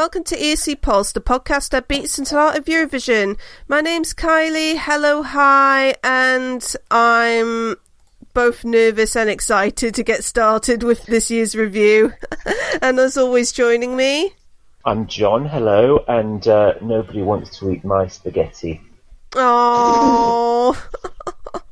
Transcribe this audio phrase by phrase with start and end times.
[0.00, 3.36] welcome to ESC Pulse, the podcast that beats into the heart of Eurovision.
[3.68, 4.78] My name's Kylie.
[4.78, 7.76] Hello, hi, and I'm
[8.32, 12.14] both nervous and excited to get started with this year's review.
[12.80, 14.32] and as always, joining me.
[14.86, 15.44] I'm John.
[15.44, 18.80] Hello, and uh, nobody wants to eat my spaghetti.
[19.34, 20.82] Oh.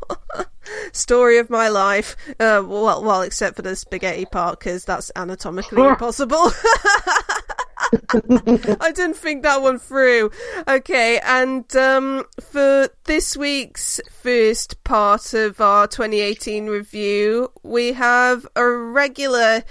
[0.93, 2.15] Story of my life.
[2.33, 6.51] Uh, well, well, except for the spaghetti part, because that's anatomically impossible.
[7.93, 10.31] I didn't think that one through.
[10.67, 18.67] Okay, and um, for this week's first part of our 2018 review, we have a
[18.67, 19.63] regular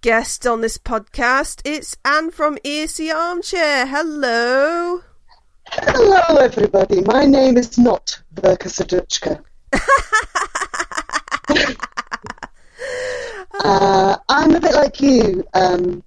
[0.00, 1.60] guest on this podcast.
[1.64, 3.86] It's Ann from ESC Armchair.
[3.86, 5.02] Hello.
[5.72, 7.00] Hello, everybody.
[7.00, 9.42] My name is not Verka Serduchka.
[13.64, 16.04] uh, I'm a bit like you, um,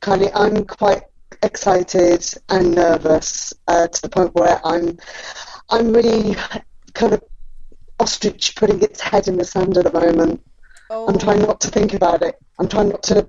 [0.00, 0.30] Kylie.
[0.34, 1.02] I'm quite
[1.42, 4.98] excited and nervous uh, to the point where I'm,
[5.70, 6.36] I'm really
[6.94, 7.22] kind of
[7.98, 10.42] ostrich putting its head in the sand at the moment.
[10.88, 11.06] Oh.
[11.06, 12.36] I'm trying not to think about it.
[12.58, 13.28] I'm trying not to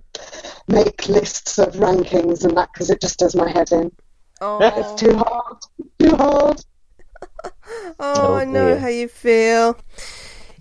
[0.68, 3.92] make lists of rankings and that because it just does my head in.
[4.40, 4.60] Oh.
[4.62, 5.58] It's too hard.
[6.00, 6.62] Too hard.
[7.44, 7.52] oh,
[8.00, 9.78] oh, I know how you feel.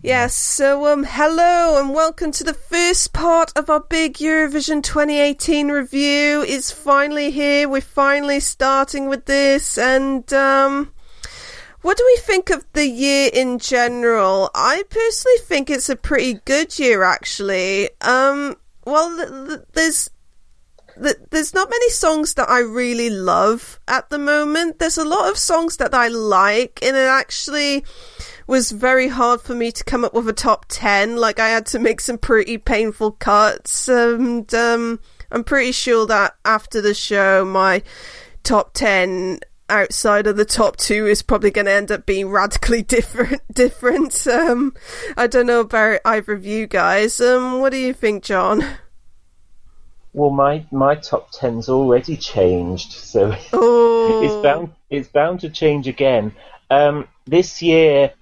[0.02, 5.68] Yes, so um, hello and welcome to the first part of our big Eurovision 2018
[5.68, 6.42] review.
[6.48, 7.68] It's finally here.
[7.68, 10.94] We're finally starting with this, and um,
[11.82, 14.50] what do we think of the year in general?
[14.54, 17.90] I personally think it's a pretty good year, actually.
[18.00, 18.56] Um,
[18.86, 20.10] well, th- th- there's
[21.02, 24.78] th- there's not many songs that I really love at the moment.
[24.78, 27.84] There's a lot of songs that I like, and it actually
[28.50, 31.16] was very hard for me to come up with a top 10.
[31.16, 33.86] Like, I had to make some pretty painful cuts.
[33.88, 34.98] And um,
[35.30, 37.80] I'm pretty sure that after the show, my
[38.42, 39.38] top 10
[39.68, 43.40] outside of the top two is probably going to end up being radically different.
[43.54, 44.26] Different.
[44.26, 44.74] Um,
[45.16, 47.20] I don't know about either of you guys.
[47.20, 48.64] Um, what do you think, John?
[50.12, 54.22] Well, my my top ten's already changed, so oh.
[54.24, 56.34] it's bound it's bound to change again.
[56.68, 58.12] Um, this year,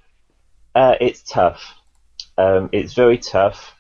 [0.75, 1.75] uh, it's tough.
[2.37, 3.75] Um, it's very tough.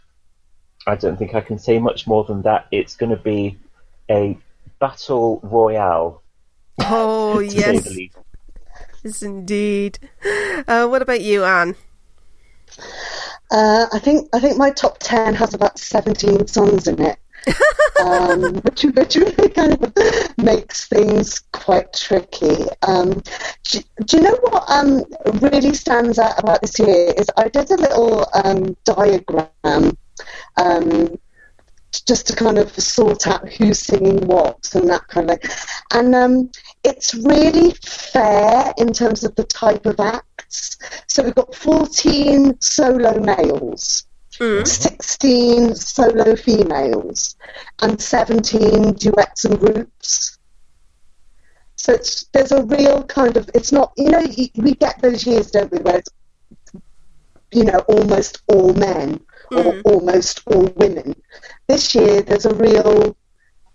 [0.86, 2.66] I don't think I can say much more than that.
[2.70, 3.58] It's going to be
[4.10, 4.38] a
[4.80, 6.22] battle royale.
[6.80, 7.88] Oh yes,
[9.04, 9.98] yes indeed.
[10.66, 11.76] Uh, what about you, Ann?
[13.50, 17.18] Uh, I think I think my top ten has about seventeen songs in it
[18.04, 19.94] um, which, which really kind of
[20.38, 22.66] makes things quite tricky.
[22.86, 23.22] Um,
[23.64, 25.04] do, do, you know what um,
[25.40, 29.96] really stands out about this year is I did a little um, diagram
[30.56, 31.18] um,
[32.06, 35.50] just to kind of sort out who's singing what and that kind of thing.
[35.92, 36.50] And um,
[36.84, 40.76] it's really fair in terms of the type of acts.
[41.06, 44.07] So we've got 14 solo males
[44.38, 44.66] mm.
[44.66, 47.36] 16 solo females,
[47.80, 50.38] and 17 duets and groups.
[51.76, 55.50] So it's, there's a real kind of, it's not, you know, we get those years,
[55.50, 56.10] don't we, where it's,
[57.52, 59.82] you know, almost all men or mm.
[59.84, 61.14] almost all women.
[61.66, 63.16] This year, there's a real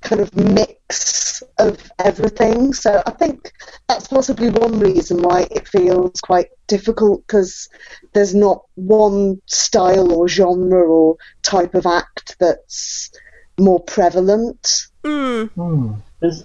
[0.03, 2.73] kind of mix of everything.
[2.73, 3.51] So I think
[3.87, 7.69] that's possibly one reason why it feels quite difficult because
[8.13, 13.11] there's not one style or genre or type of act that's
[13.59, 14.87] more prevalent.
[15.03, 15.49] Mm.
[15.51, 15.93] Hmm.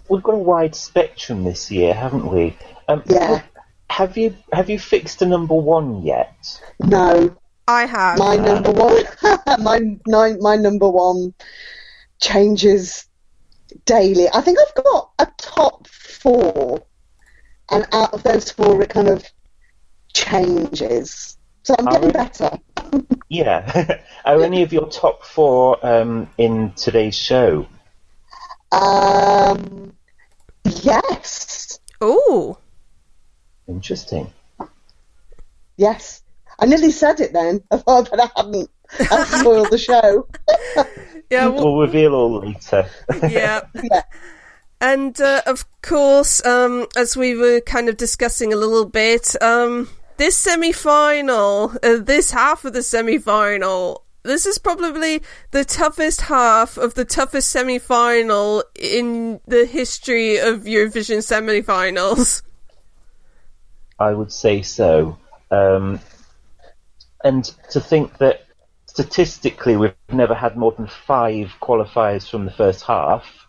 [0.09, 2.57] we've got a wide spectrum this year, haven't we?
[2.89, 3.43] Um, yeah.
[3.91, 6.61] Have you have you fixed a number one yet?
[6.81, 7.37] No.
[7.67, 8.19] I have.
[8.19, 9.05] My number one.
[9.63, 11.35] my, my my number one
[12.21, 13.09] changes
[13.85, 14.29] daily.
[14.33, 16.85] I think I've got a top four,
[17.71, 19.25] and out of those four, it kind of
[20.13, 21.37] changes.
[21.63, 22.59] So I'm getting better.
[23.29, 24.01] yeah.
[24.25, 27.67] Are any of your top four um, in today's show?
[28.73, 29.93] Um,
[30.65, 31.79] yes.
[32.01, 32.59] Oh.
[33.67, 34.33] Interesting.
[35.77, 36.23] Yes.
[36.59, 37.63] I nearly said it then.
[37.71, 38.71] I thought that I hadn't.
[38.99, 40.29] I spoiled the show.
[41.31, 42.89] Yeah, we'll, we'll reveal all later.
[43.29, 43.61] yeah.
[43.75, 44.03] yeah.
[44.81, 49.91] And uh, of course, um, as we were kind of discussing a little bit, um,
[50.17, 56.23] this semi final, uh, this half of the semi final, this is probably the toughest
[56.23, 62.43] half of the toughest semi final in the history of Eurovision semi finals.
[63.99, 65.19] I would say so.
[65.51, 66.01] Um,
[67.25, 68.48] and to think that
[68.99, 73.47] statistically, we've never had more than five qualifiers from the first half.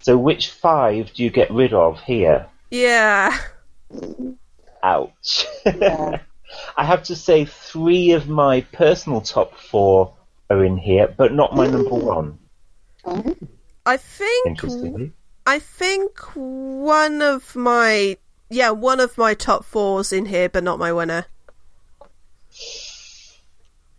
[0.00, 2.46] So which five do you get rid of here?
[2.70, 3.36] Yeah.
[4.82, 5.46] Ouch.
[5.66, 6.20] Yeah.
[6.76, 10.14] I have to say, three of my personal top four
[10.48, 12.38] are in here, but not my number one.
[13.84, 14.62] I think.
[15.46, 18.16] I think one of my
[18.48, 21.26] yeah one of my top fours in here, but not my winner.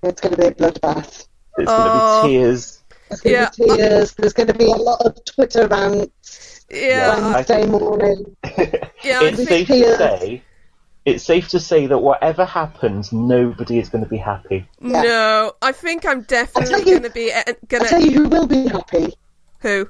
[0.05, 1.27] It's going to be a bloodbath.
[1.57, 2.83] It's oh, going to be tears.
[3.09, 3.45] There's going yeah.
[3.45, 4.13] to be tears.
[4.13, 6.65] There's going to be a lot of Twitter rants.
[6.69, 7.33] Yeah.
[7.33, 8.35] Wednesday morning.
[9.03, 10.43] yeah, it's safe to say
[11.05, 14.67] it's safe to say that whatever happens, nobody is going to be happy.
[14.81, 15.03] Yeah.
[15.03, 17.31] No, I think I'm definitely going to be.
[17.31, 17.85] Uh, gonna...
[17.85, 19.13] I tell you who will be happy.
[19.59, 19.87] Who?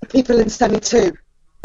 [0.00, 1.12] The people in Semi 2.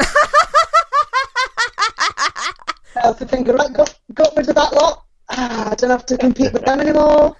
[2.94, 3.72] How's the finger right?
[3.72, 5.04] Got, got rid of that lot.
[5.30, 7.36] Ah, I don't have to compete with them anymore.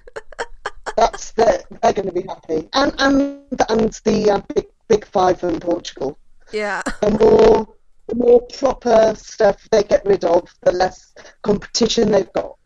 [0.97, 5.41] That's the, they're going to be happy, and and and the uh, big big five
[5.41, 6.19] from Portugal.
[6.53, 6.83] Yeah.
[7.01, 7.69] The more
[8.09, 12.57] the more proper stuff they get rid of, the less competition they've got.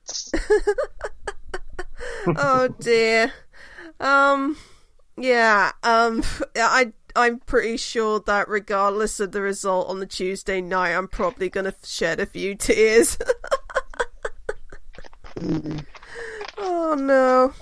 [2.27, 3.33] oh dear.
[4.01, 4.57] Um.
[5.17, 5.73] Yeah.
[5.83, 6.23] Um.
[6.57, 6.93] I.
[7.17, 11.67] I'm pretty sure that regardless of the result on the Tuesday night, I'm probably going
[11.67, 13.17] to shed a few tears.
[15.39, 15.85] mm.
[16.59, 17.53] Oh no.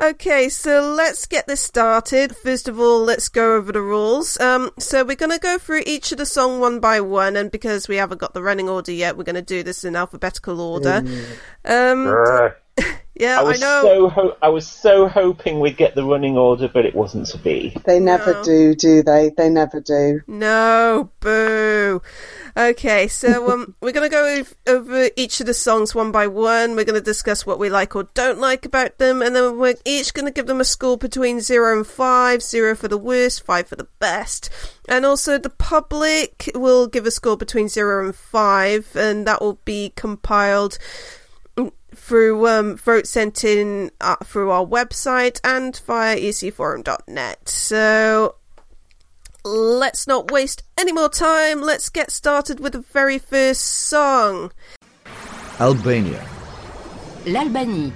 [0.00, 2.34] Okay, so let's get this started.
[2.34, 4.40] First of all, let's go over the rules.
[4.40, 7.50] Um, so we're going to go through each of the song one by one, and
[7.50, 10.58] because we haven't got the running order yet, we're going to do this in alphabetical
[10.60, 11.04] order.
[11.66, 12.06] Um,
[13.20, 13.82] yeah, I, was I know.
[13.82, 17.38] So ho- I was so hoping we'd get the running order, but it wasn't to
[17.38, 17.76] be.
[17.84, 18.42] They never no.
[18.42, 19.30] do, do they?
[19.36, 20.22] They never do.
[20.26, 22.00] No, boo.
[22.56, 26.76] Okay, so um, we're going to go over each of the songs one by one.
[26.76, 29.74] We're going to discuss what we like or don't like about them, and then we're
[29.84, 32.42] each going to give them a score between zero and five.
[32.42, 34.48] Zero for the worst, five for the best.
[34.88, 39.60] And also, the public will give a score between zero and five, and that will
[39.66, 40.78] be compiled
[41.94, 47.48] through um, vote sent in uh, through our website and via ecforum.net.
[47.48, 48.36] So
[49.44, 51.60] let's not waste any more time.
[51.60, 54.52] Let's get started with the very first song.
[55.58, 56.26] Albania.
[57.26, 57.92] L'Albanie.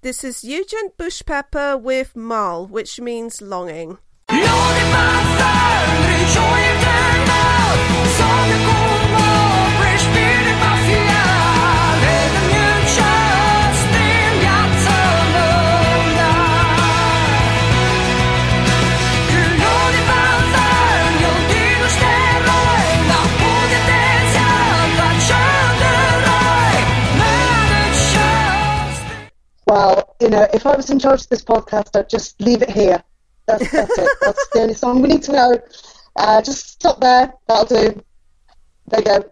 [0.00, 3.98] This is Eugent Bushpepa with Mall, which means longing.
[30.20, 33.02] You know, if I was in charge of this podcast, I'd just leave it here.
[33.46, 34.10] That's, that's it.
[34.20, 35.58] That's the only song we need to know.
[36.16, 37.32] Uh, just stop there.
[37.46, 38.02] That'll do.
[38.88, 39.30] There you go.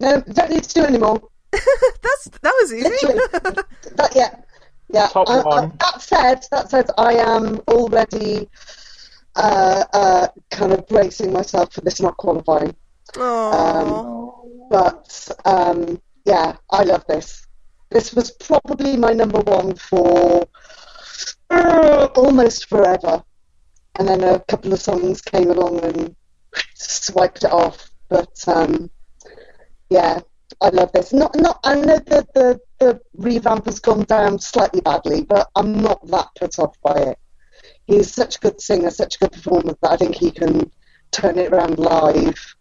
[0.00, 1.22] No, don't need to do anymore.
[1.52, 2.90] That's that was easy.
[3.94, 4.34] that, yeah,
[4.92, 5.06] yeah.
[5.08, 5.64] Top I, one.
[5.64, 8.48] I, that said, that said, I am already
[9.36, 12.74] uh, uh, kind of bracing myself for this not qualifying.
[13.16, 14.32] Um,
[14.70, 17.46] but um, yeah, I love this.
[17.94, 20.44] This was probably my number one for
[21.48, 23.22] uh, almost forever.
[23.96, 26.16] And then a couple of songs came along and
[26.74, 27.88] swiped it off.
[28.08, 28.90] But um,
[29.90, 30.18] yeah,
[30.60, 31.12] I love this.
[31.12, 31.60] Not, not.
[31.62, 36.30] I know that the, the revamp has gone down slightly badly, but I'm not that
[36.36, 37.18] put off by it.
[37.86, 40.68] He's such a good singer, such a good performer that I think he can
[41.12, 42.56] turn it around live.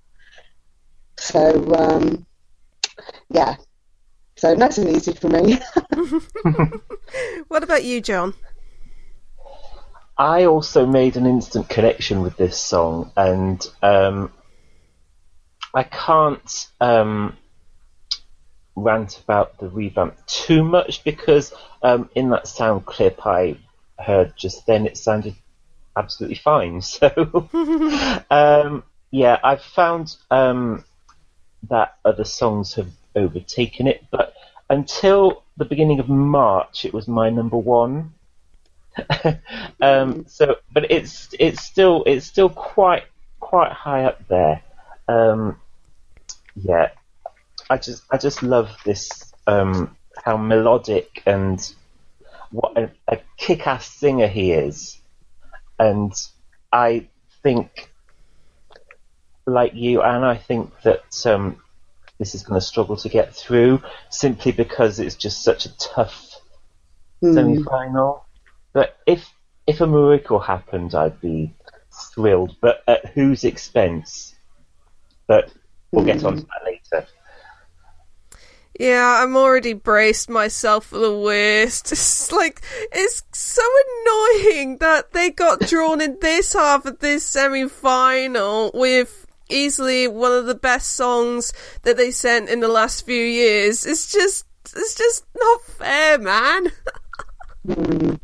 [1.17, 2.27] So um,
[3.31, 3.55] yeah,
[4.43, 5.57] so nice and easy for me.
[7.47, 8.33] what about you, John?
[10.17, 14.33] I also made an instant connection with this song, and um,
[15.73, 17.37] I can't um,
[18.75, 23.55] rant about the revamp too much because um, in that sound clip I
[23.97, 25.35] heard just then, it sounded
[25.95, 26.81] absolutely fine.
[26.81, 27.47] So,
[28.29, 30.83] um, yeah, I've found um,
[31.69, 34.33] that other songs have overtaken it, but
[34.69, 38.13] until the beginning of March, it was my number one.
[39.81, 43.03] um, so, but it's it's still it's still quite
[43.39, 44.61] quite high up there.
[45.07, 45.59] Um,
[46.55, 46.89] yeah,
[47.69, 51.73] I just I just love this um, how melodic and
[52.51, 54.99] what a, a kick-ass singer he is,
[55.79, 56.13] and
[56.71, 57.07] I
[57.41, 57.89] think
[59.45, 61.62] like you, and I think that um,
[62.23, 66.39] this is going to struggle to get through simply because it's just such a tough
[67.21, 67.33] mm.
[67.33, 68.25] semi-final.
[68.71, 69.29] But if
[69.67, 71.53] if a miracle happened, I'd be
[72.13, 74.35] thrilled, but at whose expense?
[75.27, 75.51] But
[75.91, 77.07] we'll get on to that later.
[78.79, 81.91] Yeah, I'm already braced myself for the worst.
[81.91, 82.61] It's like,
[82.91, 89.27] it's so annoying that they got drawn in this half of this semi final with
[89.53, 93.85] easily one of the best songs that they sent in the last few years.
[93.85, 94.45] It's just,
[94.75, 96.71] it's just not fair, man.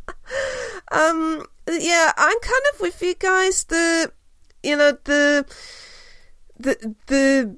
[0.92, 3.64] um, yeah, I'm kind of with you guys.
[3.64, 4.12] The,
[4.62, 5.46] you know, the,
[6.58, 7.56] the, the,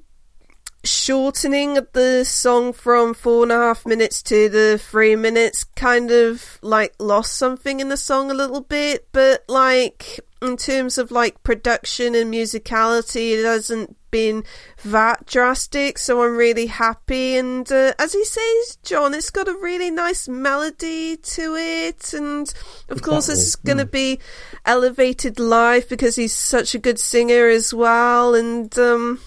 [0.85, 6.11] shortening of the song from four and a half minutes to the three minutes kind
[6.11, 11.11] of like lost something in the song a little bit, but like in terms of
[11.11, 14.43] like production and musicality, it hasn't been
[14.85, 17.35] that drastic, so I'm really happy.
[17.35, 22.47] And uh, as he says, John, it's got a really nice melody to it, and
[22.47, 22.53] of
[22.97, 22.99] exactly.
[22.99, 24.19] course, it's going to be
[24.65, 29.19] elevated live because he's such a good singer as well, and um,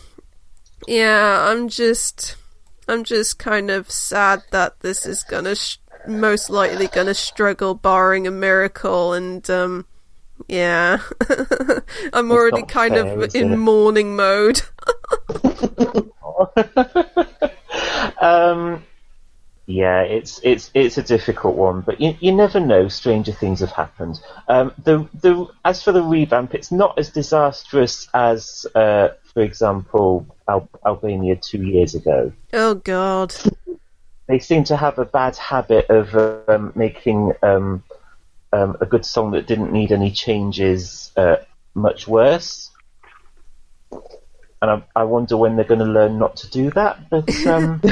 [0.86, 2.36] yeah, I'm just,
[2.86, 8.28] I'm just kind of sad that this is gonna sh- most likely gonna struggle, barring
[8.28, 9.86] a miracle, and um,
[10.48, 10.98] yeah,
[12.12, 13.56] I'm already kind fair, of in it?
[13.56, 14.62] mourning mode.
[18.20, 18.82] um,
[19.66, 22.88] yeah, it's it's it's a difficult one, but you you never know.
[22.88, 24.20] Stranger things have happened.
[24.48, 30.26] Um, the the as for the revamp, it's not as disastrous as, uh, for example,
[30.48, 32.32] Al- Albania two years ago.
[32.52, 33.34] Oh God!
[34.28, 36.14] They seem to have a bad habit of
[36.48, 37.82] um, making um,
[38.52, 41.36] um, a good song that didn't need any changes uh,
[41.74, 42.70] much worse.
[44.62, 47.10] And I, I wonder when they're going to learn not to do that.
[47.10, 47.82] But um,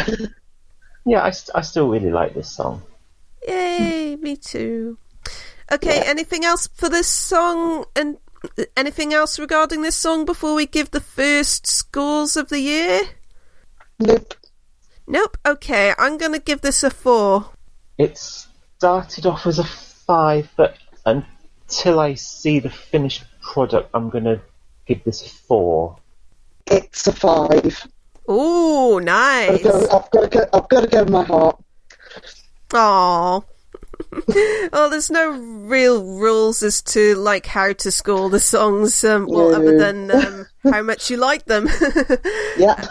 [1.05, 2.83] yeah, I, I still really like this song.
[3.47, 4.99] Yay, me too.
[5.71, 6.05] Okay, yeah.
[6.07, 8.19] anything else for this song and
[8.77, 13.01] anything else regarding this song before we give the first scores of the year?
[13.99, 14.35] Nope.
[15.07, 15.37] Nope.
[15.45, 17.51] Okay, I'm going to give this a four.
[17.99, 19.65] It started off as a
[20.07, 24.41] five, but until I see the finished product, I'm going to
[24.87, 25.97] give this a four.
[26.67, 27.87] It's a five.
[28.31, 29.67] Ooh, nice.
[29.67, 31.63] I've got, to go, I've got to go my heart.
[32.71, 33.45] Aww.
[34.73, 39.05] well, there's no real rules as to like how to score the songs.
[39.05, 39.57] Um, well, yeah.
[39.57, 41.69] other than um, how much you like them.
[42.59, 42.85] yeah.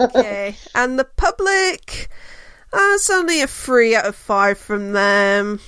[0.00, 2.08] okay, and the public.
[2.72, 5.60] Uh, it's only a three out of five from them.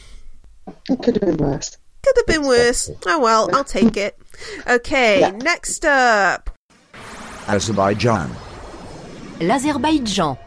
[0.88, 1.76] It could have been worse.
[2.02, 2.90] Could have been worse.
[3.06, 4.18] Oh well, I'll take it.
[4.66, 5.30] Okay, yeah.
[5.30, 6.50] next up.
[7.48, 8.30] Azerbaijan.
[9.40, 10.38] L'Azerbaïdjan.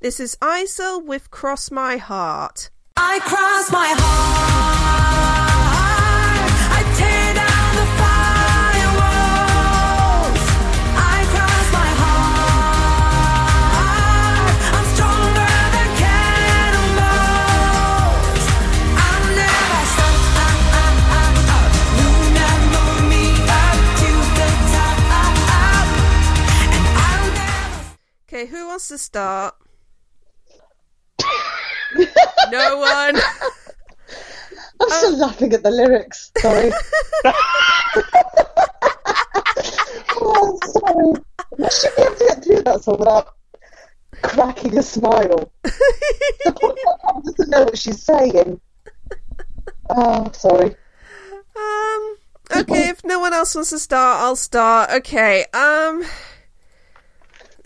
[0.00, 2.70] This is Aisel with Cross My Heart.
[2.96, 5.43] I cross my heart.
[28.44, 29.54] Okay, who wants to start?
[32.50, 33.16] no one.
[34.80, 36.30] I'm still uh, laughing at the lyrics.
[36.36, 36.70] Sorry.
[40.20, 41.14] oh, sorry.
[41.64, 43.34] I should be able to get through that song without
[44.20, 45.50] cracking a smile.
[45.64, 45.70] I
[47.24, 48.60] doesn't know what she's saying.
[49.88, 50.76] Oh, sorry.
[51.56, 52.16] Um.
[52.54, 54.90] Okay, if no one else wants to start, I'll start.
[54.90, 55.46] Okay.
[55.54, 56.04] Um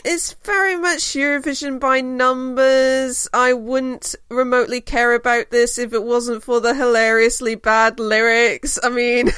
[0.05, 3.29] it's very much Eurovision by numbers.
[3.33, 8.79] I wouldn't remotely care about this if it wasn't for the hilariously bad lyrics.
[8.83, 9.31] I mean,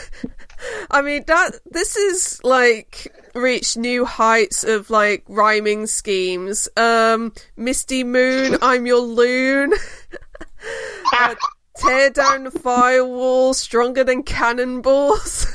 [0.90, 6.68] I mean that this is like reached new heights of like rhyming schemes.
[6.76, 9.72] Um, Misty Moon, I'm your loon.
[11.12, 11.34] uh,
[11.76, 15.46] tear down the firewall, stronger than cannonballs.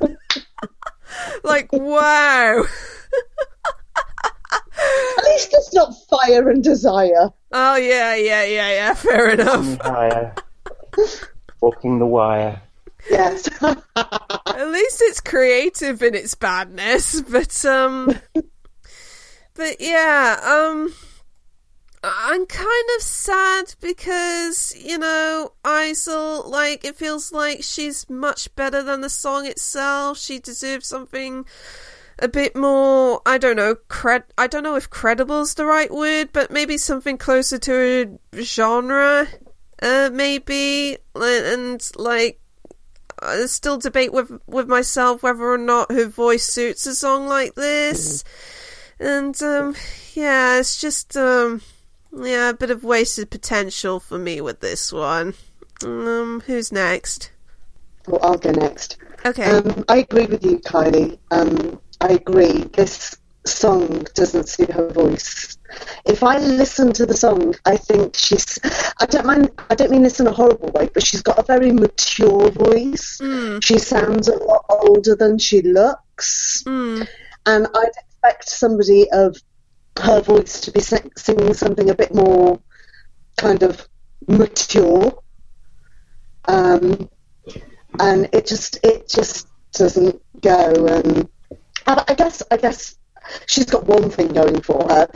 [1.44, 2.64] like wow.
[5.18, 7.30] At least it's not fire and desire.
[7.52, 8.94] Oh yeah, yeah, yeah, yeah.
[8.94, 9.78] Fair enough.
[9.84, 10.34] Wire.
[11.60, 12.60] Walking the wire.
[13.10, 13.48] Yes.
[13.62, 18.18] At least it's creative in its badness, but um,
[19.54, 20.92] but yeah, um.
[22.08, 28.80] I'm kind of sad because, you know, Aisel, like, it feels like she's much better
[28.80, 30.16] than the song itself.
[30.16, 31.46] She deserves something
[32.18, 35.90] a bit more I don't know cred I don't know if credible is the right
[35.90, 39.28] word, but maybe something closer to a genre,
[39.82, 42.40] uh, maybe and like
[43.20, 47.54] I still debate with with myself whether or not her voice suits a song like
[47.54, 48.24] this.
[48.98, 49.74] And um,
[50.14, 51.62] yeah, it's just um,
[52.16, 55.34] yeah, a bit of wasted potential for me with this one.
[55.84, 57.30] Um, who's next?
[58.06, 58.98] Well, I'll go next.
[59.24, 59.44] Okay.
[59.44, 61.18] Um, I agree with you, Kylie.
[61.30, 62.64] Um, I agree.
[62.72, 65.58] This song doesn't suit her voice.
[66.04, 68.58] If I listen to the song, I think she's.
[69.00, 69.50] I don't mind.
[69.70, 73.18] I don't mean this in a horrible way, but she's got a very mature voice.
[73.20, 73.62] Mm.
[73.64, 77.08] She sounds a lot older than she looks, Mm.
[77.46, 79.36] and I'd expect somebody of
[80.00, 82.60] her voice to be singing something a bit more
[83.36, 83.88] kind of
[84.28, 85.18] mature.
[86.46, 87.10] Um,
[87.98, 90.86] and it just it just doesn't go.
[90.86, 91.28] And
[91.86, 92.96] and I guess I guess
[93.46, 95.08] she's got one thing going for her,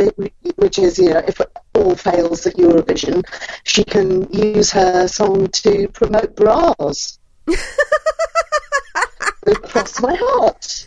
[0.57, 3.25] which is you know if it all fails at Eurovision,
[3.65, 7.19] she can use her song to promote bras.
[9.63, 10.87] Cross my heart.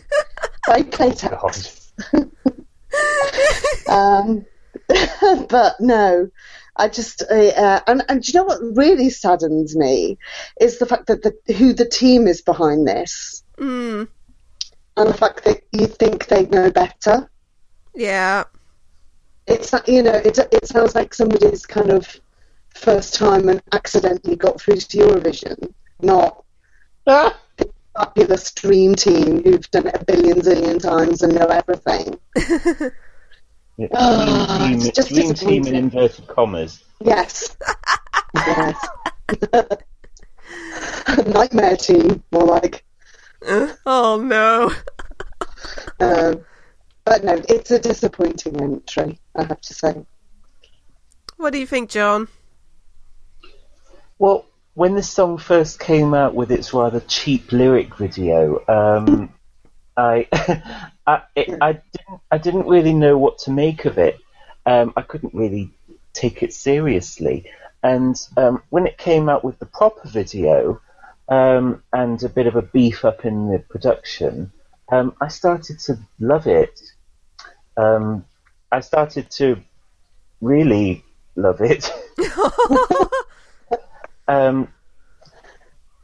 [0.68, 1.92] By Playtex.
[3.90, 4.46] um,
[5.50, 6.30] but no,
[6.76, 10.18] I just uh, uh, and and do you know what really saddens me
[10.60, 14.08] is the fact that the who the team is behind this, Mm.
[14.98, 17.30] And the fact that you think they know better.
[17.96, 18.44] Yeah.
[19.48, 22.20] It's not- you know it it sounds like somebody's kind of
[22.74, 26.44] first time and accidentally got through to Eurovision, not
[27.08, 27.38] Ah!
[27.58, 32.18] the fabulous dream team who've done it a billion zillion times and know everything.
[33.78, 36.84] Yeah, Ah, dream it's team, just dream team in inverted commas.
[37.04, 37.58] Yes.
[38.36, 38.88] yes.
[41.28, 42.84] Nightmare team, more like.
[43.86, 44.72] Oh no.
[46.00, 46.44] Um,
[47.06, 50.06] but no, it's a disappointing entry, I have to say.
[51.38, 52.28] What do you think, John?
[54.20, 59.34] Well, when this song first came out with its rather cheap lyric video, um,
[59.98, 60.28] I,
[61.08, 64.18] I, it, I didn't, I didn't really know what to make of it.
[64.66, 65.72] Um, I couldn't really
[66.14, 67.50] take it seriously,
[67.82, 70.82] and um, when it came out with the proper video
[71.30, 74.52] um, and a bit of a beef up in the production,
[74.92, 76.80] um, I started to love it.
[77.78, 78.26] Um,
[78.72, 79.58] I started to
[80.42, 81.04] really
[81.36, 81.92] love it.
[84.28, 84.68] um,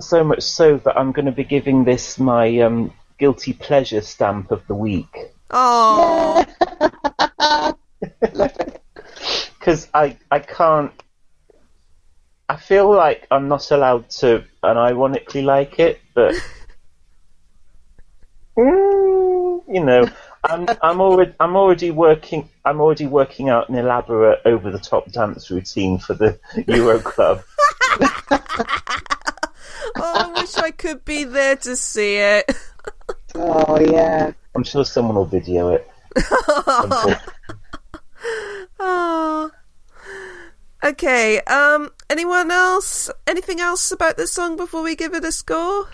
[0.02, 4.52] so much so that I'm going to be giving this my um, guilty pleasure stamp
[4.52, 6.46] of the week Oh.
[9.60, 10.92] because I I can't.
[12.50, 16.36] I feel like I'm not allowed to unironically like it, but
[18.60, 20.10] Mm, you know,
[20.44, 25.10] I'm I'm already I'm already working I'm already working out an elaborate over the top
[25.14, 27.42] dance routine for the Euro Club.
[28.02, 28.42] oh,
[29.96, 32.52] I wish I could be there to see it.
[33.36, 34.34] Oh, yeah.
[34.56, 35.90] I'm sure someone will video it.
[38.82, 39.52] Oh.
[40.84, 43.12] Okay, um, anyone else?
[43.28, 45.90] Anything else about this song before we give it a score?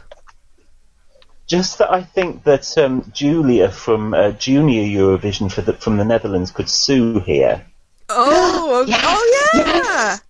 [1.48, 6.06] Just that I think that um, Julia from uh, Junior Eurovision for the, from the
[6.06, 7.66] Netherlands could sue here.
[8.10, 8.92] Oh, okay.
[8.92, 9.62] Yes, oh yeah!
[9.64, 10.22] yes.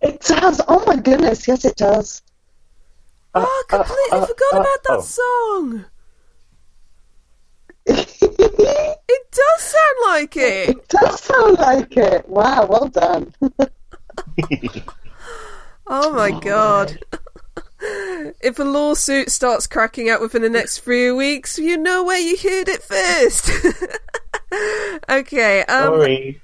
[0.00, 0.60] It does.
[0.68, 1.46] Oh, my goodness.
[1.48, 2.22] Yes, it does.
[3.34, 5.60] Oh, I completely uh, uh, forgot uh, about that oh.
[5.60, 5.84] song.
[9.14, 10.68] It does sound like it.
[10.70, 12.28] It does sound like it.
[12.28, 13.34] Wow, well done.
[15.86, 16.98] Oh my god.
[18.40, 22.36] If a lawsuit starts cracking out within the next few weeks, you know where you
[22.36, 23.50] heard it first.
[25.10, 26.40] okay, um, Sorry.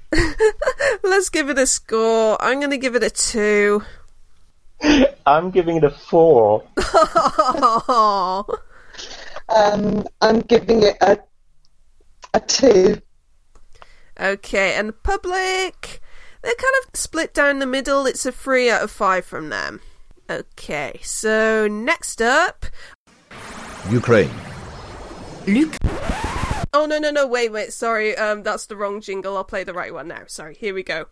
[1.04, 2.36] let's give it a score.
[2.42, 3.84] I'm going to give it a two.
[5.24, 6.64] I'm giving it a four.
[9.48, 11.18] Um, I'm giving it a
[12.34, 13.00] a two.
[14.20, 16.00] okay, and the public,
[16.42, 18.06] they're kind of split down the middle.
[18.06, 19.80] It's a three out of five from them.
[20.30, 22.66] Okay, so next up.
[23.90, 24.30] Ukraine,
[25.46, 25.74] Luc,
[26.74, 27.26] Oh no no no!
[27.26, 27.72] Wait wait!
[27.72, 29.36] Sorry, um, that's the wrong jingle.
[29.36, 30.24] I'll play the right one now.
[30.26, 30.54] Sorry.
[30.54, 31.06] Here we go.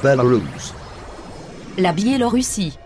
[0.00, 0.72] Belarus,
[1.76, 2.76] la Biélorussie,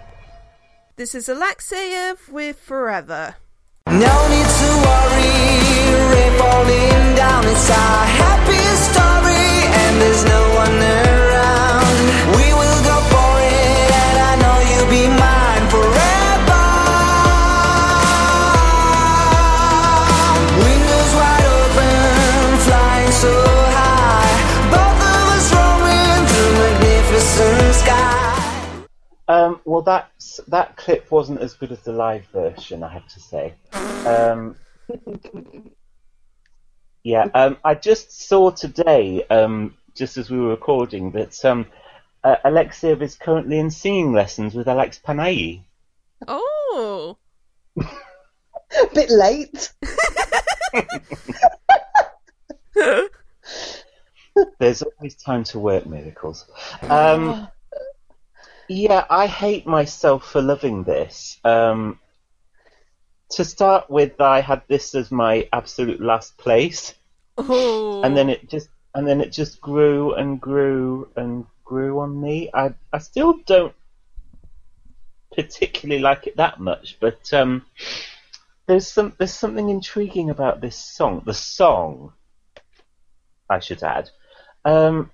[0.96, 3.36] This is Alekseev with Forever.
[3.86, 4.28] No
[6.20, 7.44] need to worry, rain falling down.
[7.46, 11.96] It's our happy story, and there's no one around.
[12.36, 16.64] We will go for it, and I know you'll be mine forever.
[20.64, 23.32] Windows wide open, flying so
[23.76, 24.32] high.
[24.70, 28.28] Both of us roaming through magnificent sky.
[29.64, 30.10] Well, that
[30.48, 33.54] that clip wasn't as good as the live version, I have to say.
[34.04, 34.56] Um,
[37.02, 41.66] yeah, um, I just saw today, um, just as we were recording, that um,
[42.22, 45.62] uh, Alekseev is currently in singing lessons with Alex Panayi.
[46.28, 47.16] Oh.
[47.78, 47.84] A
[48.94, 49.72] bit late.
[54.58, 56.46] There's always time to work miracles.
[56.82, 57.48] Um,
[58.68, 61.38] yeah, I hate myself for loving this.
[61.44, 61.98] Um,
[63.30, 66.94] to start with, I had this as my absolute last place,
[67.38, 68.02] Oh.
[68.02, 72.50] and then it just and then it just grew and grew and grew on me.
[72.52, 73.74] I I still don't
[75.34, 77.64] particularly like it that much, but um,
[78.66, 81.22] there's some there's something intriguing about this song.
[81.24, 82.12] The song,
[83.48, 84.10] I should add,
[84.64, 85.10] um,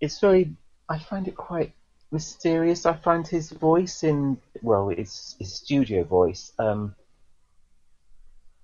[0.00, 0.54] it's very.
[0.88, 1.72] I find it quite
[2.10, 2.84] mysterious.
[2.84, 6.94] I find his voice in well, his his studio voice um,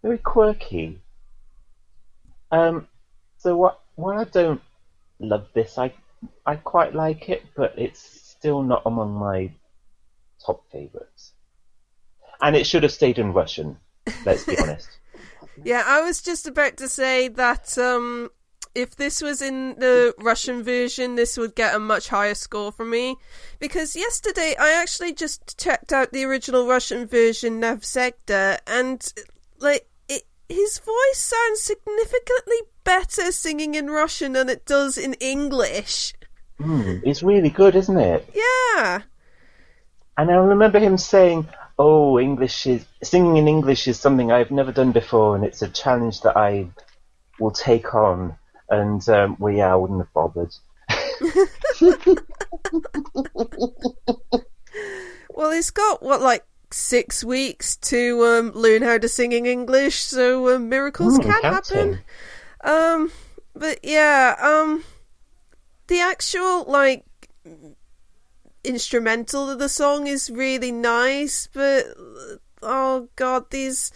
[0.03, 1.01] very quirky.
[2.51, 2.89] Um,
[3.39, 3.81] so what?
[3.97, 4.61] While I don't
[5.19, 5.93] love this, I
[6.47, 9.51] I quite like it, but it's still not among my
[10.45, 11.33] top favorites.
[12.41, 13.77] And it should have stayed in Russian.
[14.25, 14.89] Let's be honest.
[15.63, 18.31] Yeah, I was just about to say that um,
[18.75, 22.91] if this was in the Russian version, this would get a much higher score from
[22.91, 23.17] me.
[23.59, 29.13] Because yesterday I actually just checked out the original Russian version, Navsegda, and
[29.59, 29.90] like it,
[30.51, 36.15] his voice sounds significantly better singing in Russian than it does in English.
[36.61, 38.29] Mm, it's really good, isn't it?
[38.35, 39.03] Yeah.
[40.19, 44.73] And I remember him saying, "Oh, English is singing in English is something I've never
[44.73, 46.67] done before, and it's a challenge that I
[47.39, 48.37] will take on."
[48.69, 50.55] And um, well, yeah, I wouldn't have bothered.
[55.41, 59.97] Well, he's got what like six weeks to um, learn how to sing in English,
[60.03, 61.99] so um, miracles Mm, can count happen.
[62.63, 63.13] Um,
[63.55, 64.85] but yeah, um,
[65.89, 67.05] the actual like
[68.63, 71.87] instrumental of the song is really nice, but
[72.63, 73.91] oh god, these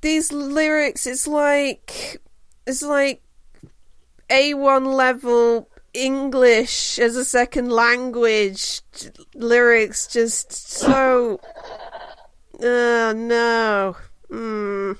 [0.00, 2.22] these lyrics, it's like
[2.66, 3.22] it's like
[4.30, 11.40] A one level English as a second language j- lyrics, just so.
[12.60, 13.96] Oh no.
[14.30, 14.96] Mm.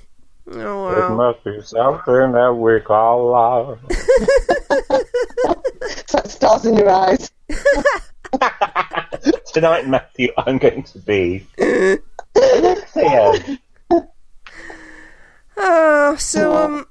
[0.50, 1.14] Oh wow.
[1.14, 3.78] must be something that we call love.
[5.90, 7.30] It's like stars in your eyes.
[9.52, 11.46] Tonight, Matthew, I'm going to be.
[12.96, 13.56] yeah.
[15.61, 16.87] Oh, so um,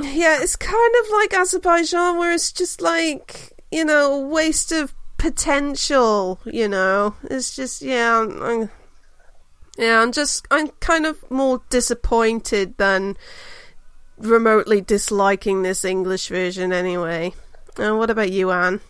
[0.00, 6.38] yeah, it's kind of like Azerbaijan, where it's just like you know, waste of potential.
[6.44, 8.70] You know, it's just yeah, I'm, I'm,
[9.78, 13.16] yeah, I'm just I'm kind of more disappointed than
[14.18, 16.72] remotely disliking this English version.
[16.72, 17.32] Anyway,
[17.78, 18.80] uh, what about you, Ann?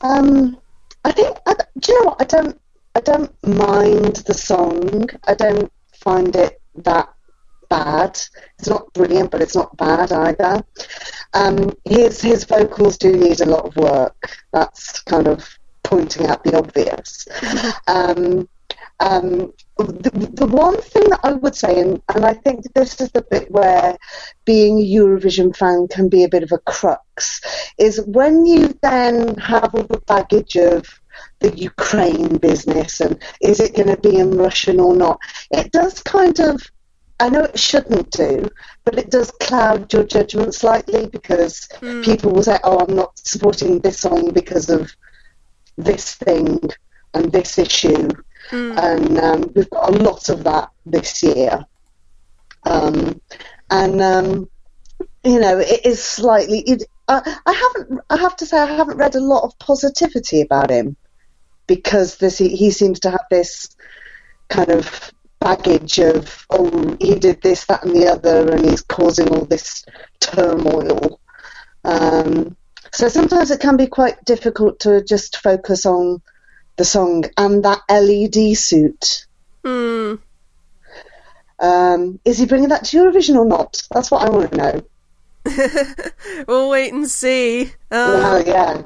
[0.00, 0.58] Um,
[1.04, 1.36] I think.
[1.46, 2.22] I, do you know what?
[2.22, 2.60] I don't.
[2.96, 5.08] I don't mind the song.
[5.28, 7.12] I don't find it that
[7.70, 8.20] bad.
[8.58, 10.62] It's not brilliant, but it's not bad either.
[11.32, 14.38] Um, his his vocals do need a lot of work.
[14.52, 15.48] That's kind of
[15.82, 17.26] pointing out the obvious.
[17.86, 18.48] um,
[19.00, 23.10] um, the, the one thing that I would say, and, and I think this is
[23.12, 23.96] the bit where
[24.44, 27.40] being a Eurovision fan can be a bit of a crux,
[27.78, 30.84] is when you then have all the baggage of
[31.40, 35.18] the Ukraine business and is it going to be in Russian or not,
[35.50, 36.70] it does kind of
[37.20, 38.48] I know it shouldn't do,
[38.84, 41.68] but it does cloud your judgment slightly because
[42.02, 44.90] people will say, "Oh, I'm not supporting this song because of
[45.76, 46.60] this thing
[47.14, 48.08] and this issue,"
[48.50, 51.64] and um, we've got a lot of that this year.
[52.64, 53.20] Um,
[53.70, 54.48] and um,
[55.22, 56.60] you know, it is slightly.
[56.60, 58.00] It, I, I haven't.
[58.08, 60.96] I have to say, I haven't read a lot of positivity about him
[61.66, 63.76] because this he, he seems to have this
[64.48, 69.28] kind of baggage of oh he did this that and the other and he's causing
[69.28, 69.84] all this
[70.20, 71.20] turmoil.
[71.84, 72.56] Um,
[72.92, 76.22] so sometimes it can be quite difficult to just focus on
[76.76, 79.26] the song and that led suit.
[79.64, 80.14] Hmm.
[81.58, 83.82] um, is he bringing that to eurovision or not?
[83.90, 84.82] That's what i want to know.
[86.48, 87.72] We'll wait and see.
[87.90, 88.82] Uh, well yeah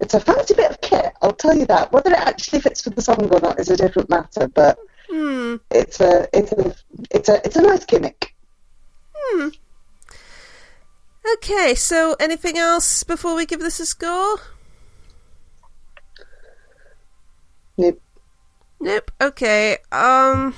[0.00, 2.94] it's a fancy bit of kit i'll tell you that whether it actually fits with
[2.96, 4.78] the song or not is a different matter but
[5.08, 5.56] hmm.
[5.70, 6.74] it's a it's a
[7.10, 8.34] it's a it's a nice gimmick
[9.26, 9.48] Hmm.
[11.34, 14.36] Okay, so anything else before we give this a score?
[17.76, 18.00] Nope.
[18.80, 19.10] Nope.
[19.20, 19.78] Okay.
[19.90, 20.54] Um,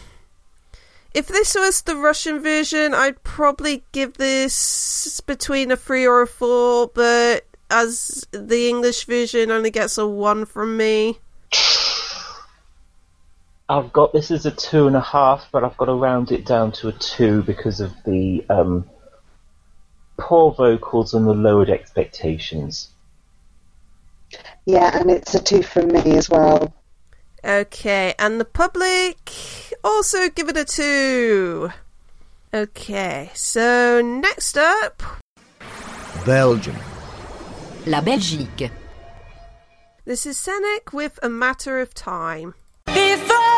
[1.14, 6.26] if this was the Russian version, I'd probably give this between a three or a
[6.26, 11.18] four, but as the English version only gets a one from me.
[13.68, 16.44] I've got this as a two and a half, but I've got to round it
[16.46, 18.88] down to a two because of the um,
[20.16, 22.90] poor vocals and the lowered expectations.
[24.66, 26.72] Yeah, and it's a two from me as well.
[27.44, 29.32] Okay, and the public
[29.82, 31.70] also give it a two.
[32.54, 35.02] Okay, so next up,
[36.24, 36.76] Belgium.
[37.88, 38.68] La Belgique.
[40.04, 42.54] this is Sennek with A Matter of Time.
[42.86, 43.55] Before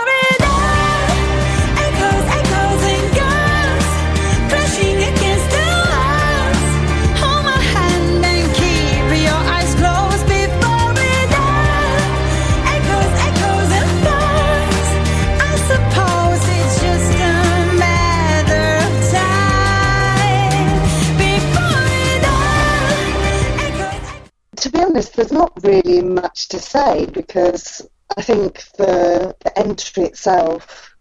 [24.88, 30.94] honest, there's not really much to say because I think the, the entry itself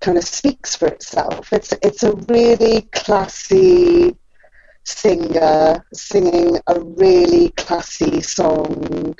[0.00, 1.52] kind of speaks for itself.
[1.52, 4.16] It's it's a really classy
[4.84, 9.14] singer singing a really classy song.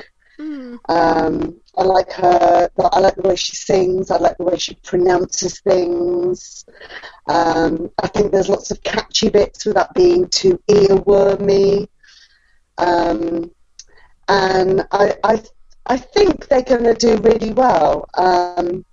[0.88, 2.70] Um, I like her.
[2.92, 4.10] I like the way she sings.
[4.10, 6.64] I like the way she pronounces things.
[7.28, 11.88] Um, I think there's lots of catchy bits without being too earwormy.
[12.78, 13.50] Um,
[14.30, 15.42] and I, I,
[15.86, 18.08] I think they're going to do really well.
[18.14, 18.84] Um,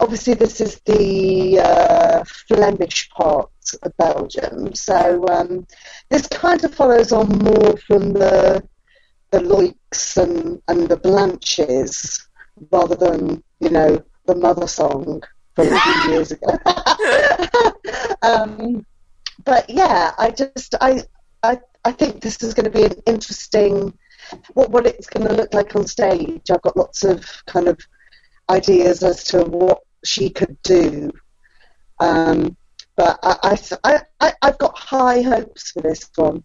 [0.00, 3.50] obviously, this is the uh, Flemish part
[3.84, 5.64] of Belgium, so um,
[6.08, 8.62] this kind of follows on more from the
[9.30, 12.26] the Loics and, and the Blanches
[12.72, 15.22] rather than you know the mother song
[15.54, 16.58] from a few years ago.
[18.22, 18.84] um,
[19.44, 21.04] but yeah, I just I
[21.44, 23.96] I I think this is going to be an interesting
[24.54, 26.50] what what it's going to look like on stage.
[26.50, 27.78] I've got lots of kind of
[28.48, 31.12] ideas as to what she could do.
[31.98, 32.56] Um,
[32.96, 36.44] but I, I, I, I've got high hopes for this one.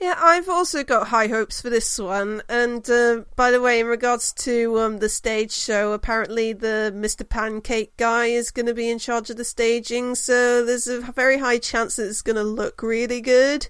[0.00, 2.42] Yeah, I've also got high hopes for this one.
[2.48, 7.28] And uh, by the way, in regards to um, the stage show, apparently the Mr.
[7.28, 11.38] Pancake guy is going to be in charge of the staging, so there's a very
[11.38, 13.68] high chance that it's going to look really good.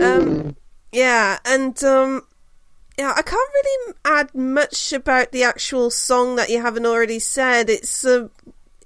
[0.00, 0.56] Um,
[0.96, 2.22] yeah, and um,
[2.98, 7.68] yeah, I can't really add much about the actual song that you haven't already said.
[7.68, 8.30] It's a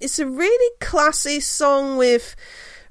[0.01, 2.35] it's a really classy song with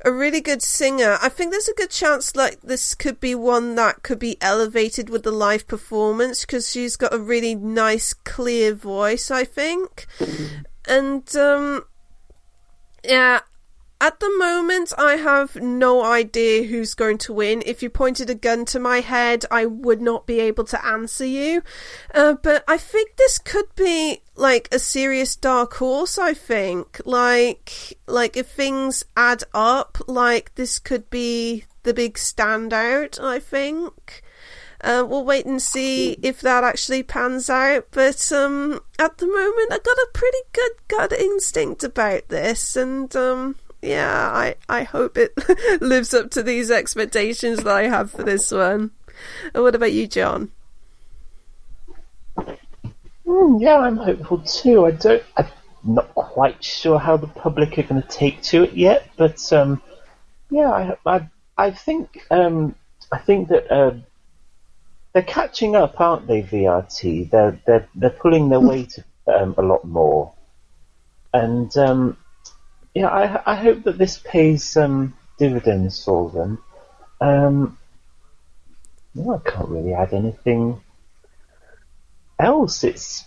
[0.06, 1.18] a really good singer.
[1.22, 5.10] I think there's a good chance like this could be one that could be elevated
[5.10, 9.30] with the live performance because she's got a really nice, clear voice.
[9.30, 10.08] I think,
[10.88, 11.84] and um,
[13.04, 13.42] yeah.
[14.02, 17.62] At the moment, I have no idea who's going to win.
[17.66, 21.26] If you pointed a gun to my head, I would not be able to answer
[21.26, 21.64] you.
[22.16, 26.18] Uh, but I think this could be like a serious dark horse.
[26.18, 33.22] I think, like, like if things add up, like this could be the big standout.
[33.22, 34.24] I think.
[34.82, 37.88] Uh, we'll wait and see if that actually pans out.
[37.92, 43.14] But um, at the moment, I got a pretty good gut instinct about this, and
[43.14, 45.34] um, yeah, I, I hope it
[45.82, 48.92] lives up to these expectations that I have for this one.
[49.54, 50.52] And what about you, John?
[53.26, 54.86] Mm, yeah, I'm hopeful too.
[54.86, 55.24] I don't.
[55.38, 55.48] I'm
[55.84, 59.82] not quite sure how the public are going to take to it yet, but um,
[60.50, 62.76] yeah, I, I, I think um,
[63.12, 63.94] I think that uh,
[65.14, 66.42] they're catching up, aren't they?
[66.42, 67.30] VRT.
[67.30, 70.34] They're they're they're pulling their weight um, a lot more,
[71.34, 72.18] and um,
[73.00, 76.62] yeah, I I hope that this pays some dividends for them.
[77.22, 77.78] Um,
[79.16, 80.82] well, I can't really add anything
[82.38, 82.84] else.
[82.84, 83.24] It's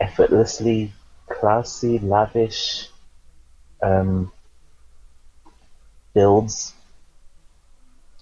[0.00, 0.94] effortlessly
[1.28, 2.88] classy, lavish,
[3.82, 4.32] um,
[6.14, 6.72] builds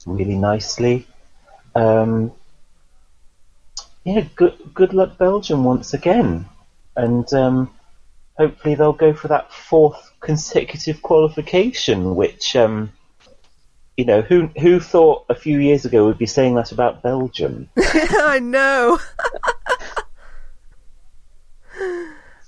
[0.07, 1.07] really nicely.
[1.77, 2.33] Um,
[4.03, 6.47] yeah, good good luck Belgium once again,
[6.97, 7.71] and um,
[8.37, 12.57] hopefully they'll go for that fourth consecutive qualification, which.
[12.57, 12.93] Um,
[13.97, 17.69] you know, who who thought a few years ago would be saying that about Belgium?
[17.77, 18.99] I know.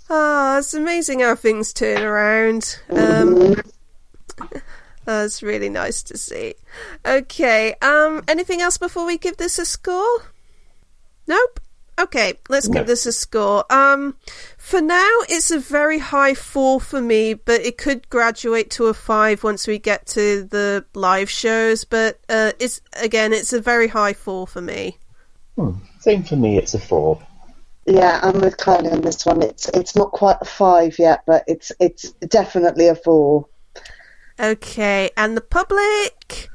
[0.09, 2.81] Ah, it's amazing how things turn around.
[2.91, 3.57] Um,
[5.05, 6.55] that's really nice to see.
[7.05, 10.23] Okay, um, anything else before we give this a score?
[11.99, 12.09] Nope.
[12.09, 13.65] Okay, let's give this a score.
[13.73, 14.17] Um,
[14.59, 18.95] for now, it's a very high four for me, but it could graduate to a
[18.95, 21.85] five once we get to the live shows.
[21.85, 24.99] But uh, it's again, it's a very high four for me.
[25.57, 25.73] Hmm.
[26.01, 26.59] Same for me.
[26.59, 27.21] It's a four.
[27.87, 29.43] Yeah, I'm with Kylie on this one.
[29.43, 33.47] It's it's not quite a five yet, but it's it's definitely a four.
[34.39, 36.51] Okay, and the public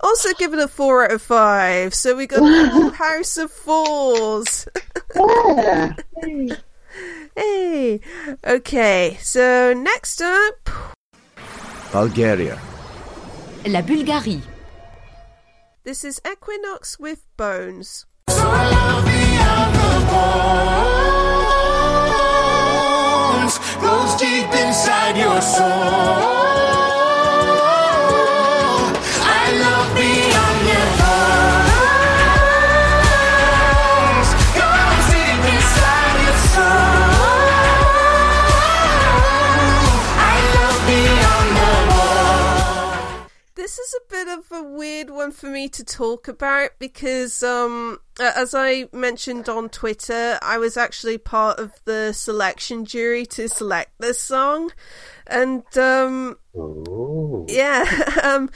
[0.00, 1.94] also give it a four out of five.
[1.94, 4.68] So we got a whole house of fours.
[5.14, 5.94] Yeah.
[7.36, 8.00] hey.
[8.44, 10.70] Okay, so next up.
[11.92, 12.58] Bulgaria.
[13.66, 14.42] La Bulgarie.
[15.84, 18.06] This is Equinox with Bones.
[23.80, 25.16] Goes deep inside
[43.66, 47.98] This is a bit of a weird one for me to talk about because, um,
[48.20, 53.90] as I mentioned on Twitter, I was actually part of the selection jury to select
[53.98, 54.70] this song,
[55.26, 57.44] and um, Ooh.
[57.48, 58.50] yeah, um,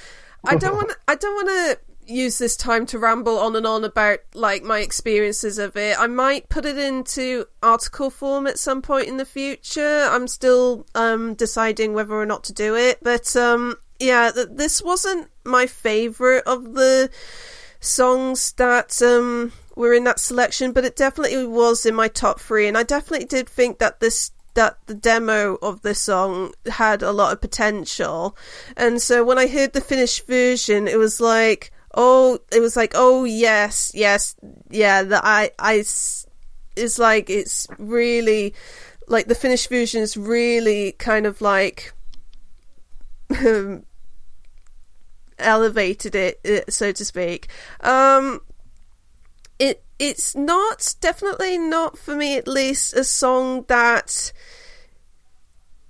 [0.46, 3.82] I don't want I don't want to use this time to ramble on and on
[3.82, 5.98] about like my experiences of it.
[5.98, 10.06] I might put it into article form at some point in the future.
[10.08, 14.82] I'm still um, deciding whether or not to do it, but um, yeah, th- this
[14.82, 17.10] wasn't my favorite of the
[17.80, 22.66] songs that um, were in that selection, but it definitely was in my top three,
[22.66, 27.12] and I definitely did think that this that the demo of this song had a
[27.12, 28.36] lot of potential,
[28.76, 32.92] and so when I heard the finished version, it was like, oh, it was like,
[32.94, 34.34] oh yes, yes,
[34.70, 36.26] yeah, that I I s-
[36.74, 38.54] it's like it's really
[39.08, 41.92] like the finished version is really kind of like
[43.46, 43.84] um,
[45.40, 47.48] elevated it, uh, so to speak.
[47.80, 48.40] Um,
[49.58, 54.32] it it's not definitely not for me at least a song that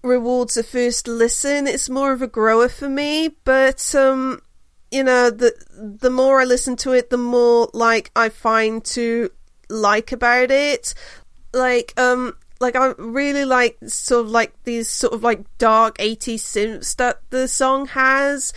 [0.03, 1.67] rewards a first listen.
[1.67, 4.43] It's more of a grower for me, but um,
[4.91, 9.31] you know the the more I listen to it, the more like I find to
[9.69, 10.95] like about it.
[11.53, 16.41] Like um like I really like sort of like these sort of like dark 80s
[16.41, 18.53] synths that the song has.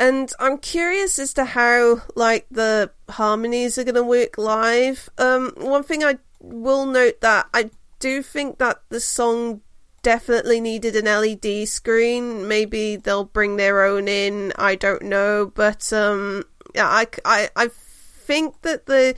[0.00, 5.10] And I'm curious as to how like the harmonies are going to work live.
[5.18, 9.60] Um, one thing I will note that I do think that the song
[10.02, 12.48] definitely needed an LED screen.
[12.48, 14.54] Maybe they'll bring their own in.
[14.56, 19.14] I don't know, but um, I, I, I think that the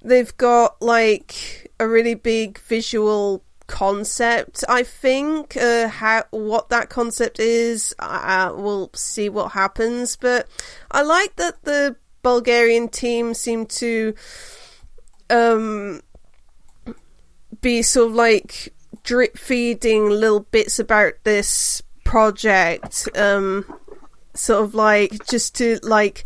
[0.00, 3.42] they've got like a really big visual
[3.74, 4.62] concept.
[4.68, 10.46] I think uh how what that concept is uh, we'll see what happens but
[10.90, 14.14] i like that the bulgarian team seem to
[15.30, 16.00] um
[17.60, 23.64] be sort of like drip feeding little bits about this project um
[24.34, 26.24] sort of like just to like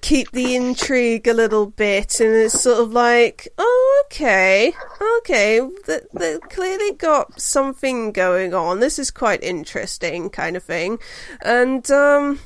[0.00, 4.72] keep the intrigue a little bit and it's sort of like oh okay
[5.18, 8.80] okay they, they clearly got something going on.
[8.80, 10.98] This is quite interesting kind of thing.
[11.42, 12.40] And um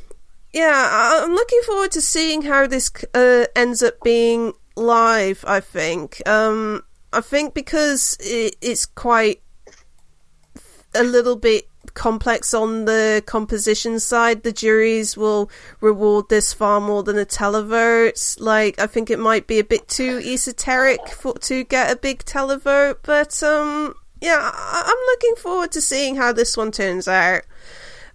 [0.53, 6.27] yeah i'm looking forward to seeing how this uh, ends up being live i think.
[6.27, 9.43] Um i think because it, it's quite
[10.95, 14.43] a little bit complex on the composition side.
[14.43, 18.41] The juries will reward this far more than a televote.
[18.41, 22.25] Like, I think it might be a bit too esoteric for to get a big
[22.25, 27.43] televote, but um, yeah, I- I'm looking forward to seeing how this one turns out.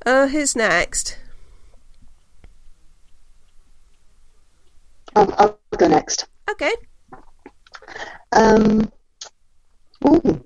[0.06, 1.18] Uh, who's next?
[5.16, 6.28] Um, I'll go next.
[6.50, 6.72] Okay.
[8.32, 8.92] Um,
[10.08, 10.44] ooh.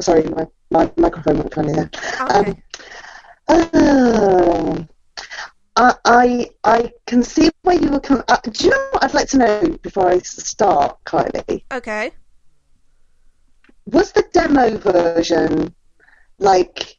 [0.00, 1.90] Sorry, my, my microphone went funny there.
[2.22, 2.62] Okay.
[3.48, 4.88] Um,
[5.76, 8.24] uh, I, I I can see where you were coming.
[8.28, 11.64] Uh, do you know what I'd like to know before I start, Kylie?
[11.72, 12.12] Okay.
[13.86, 15.74] Was the demo version
[16.38, 16.98] like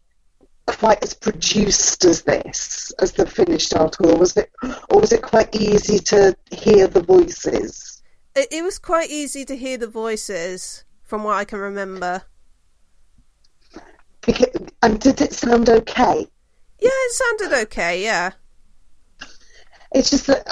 [0.66, 4.52] quite as produced as this, as the finished article, or was it,
[4.90, 8.02] or was it quite easy to hear the voices?
[8.36, 12.24] It, it was quite easy to hear the voices, from what I can remember.
[14.26, 14.48] Because,
[14.82, 16.28] and did it sound okay?
[16.80, 18.32] Yeah, it sounded okay, yeah.
[19.94, 20.46] it's just that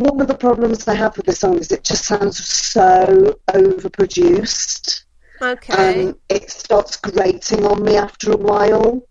[0.00, 5.04] one of the problems I have with this song is it just sounds so overproduced.
[5.42, 6.08] Okay.
[6.08, 9.06] Um, it starts grating on me after a while.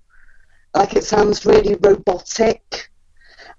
[0.73, 2.89] Like it sounds really robotic.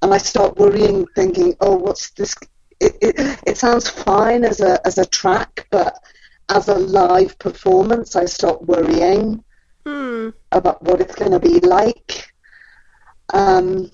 [0.03, 2.35] And I start worrying, thinking, oh, what's this?
[2.81, 5.97] It, it, it sounds fine as a, as a track, but
[6.49, 9.43] as a live performance, I start worrying
[9.87, 10.31] Hmm.
[10.53, 12.33] about what it's going to be like.
[13.33, 13.91] Um,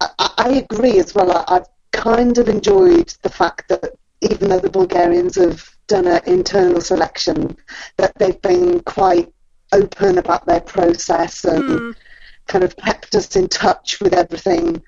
[0.00, 1.32] I, I agree as well.
[1.32, 6.22] I, I've kind of enjoyed the fact that even though the Bulgarians have done an
[6.26, 7.56] internal selection,
[7.98, 9.32] that they've been quite
[9.72, 11.92] open about their process and Hmm.
[12.48, 14.82] kind of kept us in touch with everything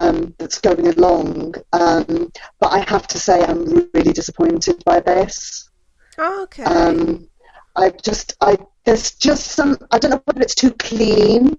[0.00, 1.54] um, that's going along.
[1.72, 5.70] Um, but I have to say, I'm really disappointed by this.
[6.18, 6.64] Okay.
[6.66, 7.29] Um,
[7.76, 9.78] I just, I there's just some.
[9.90, 11.58] I don't know whether it's too clean,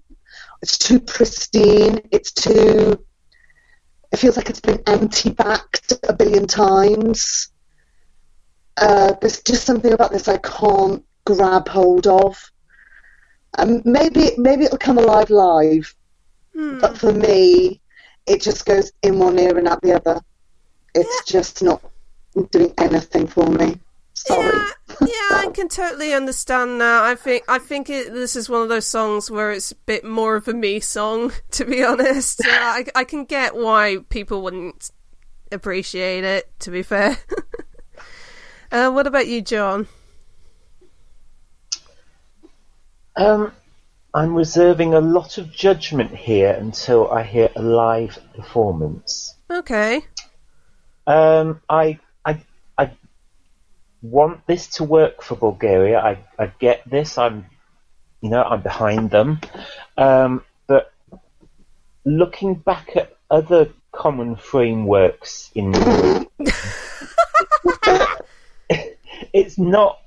[0.60, 3.04] it's too pristine, it's too.
[4.12, 7.48] It feels like it's been anti-backed a billion times.
[8.76, 12.38] Uh, there's just something about this I can't grab hold of.
[13.58, 15.94] Um, maybe, maybe it'll come alive live,
[16.54, 16.78] Hmm.
[16.78, 17.80] but for me,
[18.26, 20.20] it just goes in one ear and out the other.
[20.94, 21.82] It's just not
[22.50, 23.80] doing anything for me.
[24.14, 24.56] Sorry.
[24.56, 27.04] Yeah, yeah, I can totally understand that.
[27.04, 30.04] I think I think it, this is one of those songs where it's a bit
[30.04, 32.40] more of a me song, to be honest.
[32.44, 34.90] Uh, I, I can get why people wouldn't
[35.50, 36.50] appreciate it.
[36.60, 37.16] To be fair,
[38.72, 39.88] uh, what about you, John?
[43.16, 43.52] Um,
[44.14, 49.34] I'm reserving a lot of judgment here until I hear a live performance.
[49.50, 50.02] Okay,
[51.06, 52.00] Um, I, I, I
[54.02, 55.98] want this to work for Bulgaria.
[56.00, 57.16] I, I get this.
[57.16, 57.46] I'm,
[58.20, 59.40] you know, I'm behind them.
[59.96, 60.92] Um, but
[62.04, 65.72] looking back at other common frameworks in
[69.32, 69.98] it's not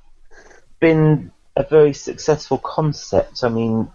[0.79, 3.43] been a very successful concept.
[3.43, 3.89] I mean,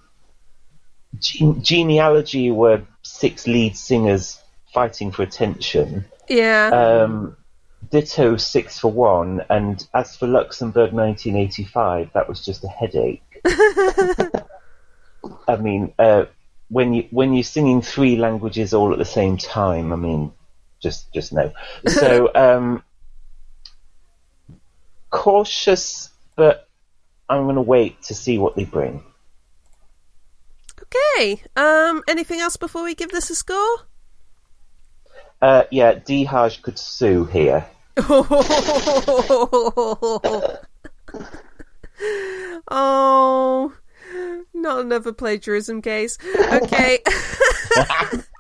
[1.19, 4.41] gene- genealogy were six lead singers
[4.73, 6.05] fighting for attention.
[6.29, 7.37] yeah, Um,
[7.89, 13.23] Ditto six for one, and as for Luxembourg 1985, that was just a headache.
[15.49, 16.27] I mean, uh,
[16.69, 20.33] when you when you're singing three languages all at the same time, I mean,
[20.81, 21.53] just just no.
[21.87, 22.85] So um,
[25.11, 26.69] cautious, but
[27.29, 29.03] I'm going to wait to see what they bring.
[30.83, 31.43] okay.
[31.57, 33.90] Um, anything else before we give this a score?
[35.43, 37.67] Uh, yeah, Dihaj could sue here.
[42.71, 43.73] oh,
[44.53, 46.19] not another plagiarism case.
[46.53, 46.99] Okay.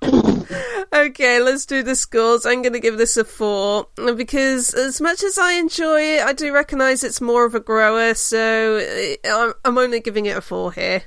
[0.93, 2.45] okay, let's do the scores.
[2.45, 3.87] I'm going to give this a four
[4.17, 8.15] because, as much as I enjoy it, I do recognise it's more of a grower,
[8.15, 11.03] so uh, I'm- I'm only giving it a four here.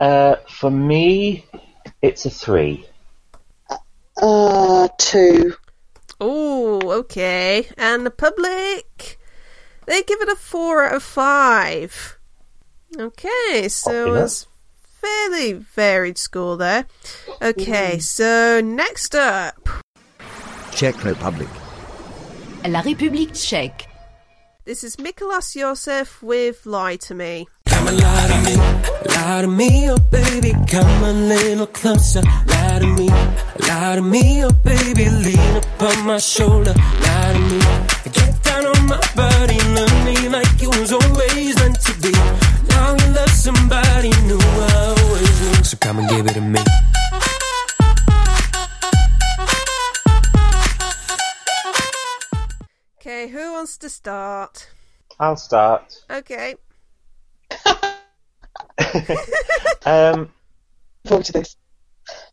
[0.00, 1.46] Uh, for me,
[2.02, 2.86] it's a three.
[4.20, 5.54] Uh, two.
[6.20, 7.68] Oh, okay.
[7.76, 9.18] And the public,
[9.86, 12.18] they give it a four out of five.
[12.98, 14.24] Okay, so Popular.
[14.24, 14.46] it's
[15.00, 16.86] fairly varied score there.
[17.42, 19.68] Okay, so next up,
[20.72, 21.48] Czech Republic.
[22.66, 23.86] La République tchèque.
[24.64, 27.46] this is Mikolas Josef with "Lie to Me."
[27.86, 28.56] Come and lie to me,
[29.14, 32.20] lie to me, oh baby, come a little closer.
[32.20, 33.08] Lie to me,
[33.68, 36.74] lie to me, oh baby, lean upon my shoulder.
[36.74, 37.60] Lie to me,
[38.10, 42.10] get down on my body, love me like it was always meant to be.
[42.70, 45.62] Now you love somebody new, I always knew.
[45.62, 46.58] So come and give it to me.
[52.98, 54.70] Okay, who wants to start?
[55.20, 56.02] I'll start.
[56.10, 56.56] Okay,
[59.86, 60.32] Um,
[61.06, 61.56] Forward to this.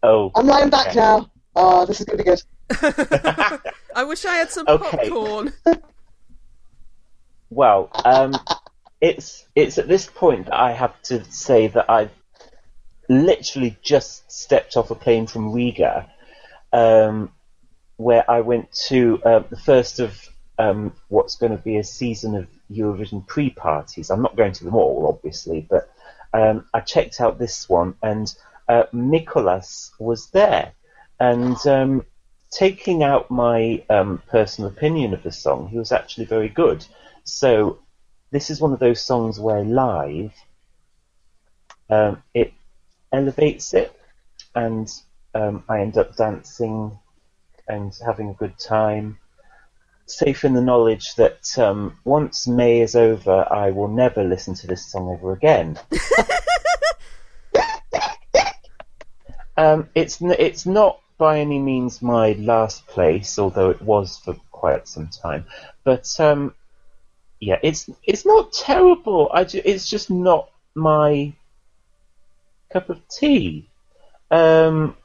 [0.02, 1.00] oh, I'm lying back Okay.
[1.00, 1.30] now.
[1.56, 2.42] Oh, this is going to be good.
[3.96, 5.10] I wish I had some Okay.
[5.10, 5.54] popcorn.
[7.52, 8.34] well, um,
[9.02, 12.12] it's it's at this point that I have to say that I've
[13.08, 16.10] literally just stepped off a plane from Riga,
[16.72, 17.32] um,
[17.98, 20.20] where I went to uh, the first of
[20.58, 24.10] um, what's going to be a season of Eurovision pre-parties.
[24.10, 25.90] I'm not going to them all, obviously, but
[26.34, 28.34] um, I checked out this one, and
[28.68, 30.74] uh, Nicholas was there,
[31.20, 32.06] and um,
[32.52, 36.86] taking out my um, personal opinion of the song, he was actually very good.
[37.24, 37.80] So
[38.32, 40.34] this is one of those songs where live
[41.90, 42.54] um, it
[43.12, 43.98] elevates it,
[44.56, 44.92] and
[45.36, 46.98] um, I end up dancing
[47.68, 49.20] and having a good time.
[50.06, 54.68] Safe in the knowledge that um, once May is over, I will never listen to
[54.68, 55.80] this song ever again.
[59.58, 64.88] um, it's it's not by any means my last place, although it was for quite
[64.88, 65.46] some time.
[65.84, 66.54] But um,
[67.40, 69.30] yeah, it's it's not terrible.
[69.34, 71.34] I ju- it's just not my
[72.72, 73.70] cup of tea.
[74.32, 74.98] Um,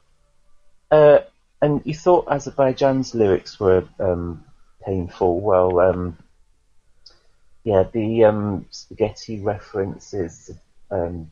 [0.91, 1.19] uh,
[1.61, 4.45] and you thought Azerbaijan's lyrics were um,
[4.89, 5.41] painful.
[5.41, 6.19] Well, um,
[7.65, 10.51] yeah, the um, spaghetti references,
[10.91, 11.31] um,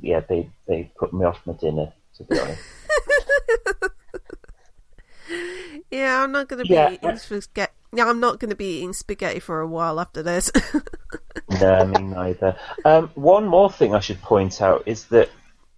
[0.00, 1.92] yeah, they they put me off my dinner.
[2.16, 2.62] To be honest.
[5.90, 7.72] Yeah, I'm not going to be Yeah, eating uh, spaghetti.
[7.92, 10.50] Yeah, I'm not going to be eating spaghetti for a while after this.
[11.60, 12.56] no, me neither.
[12.84, 15.30] Um, one more thing I should point out is that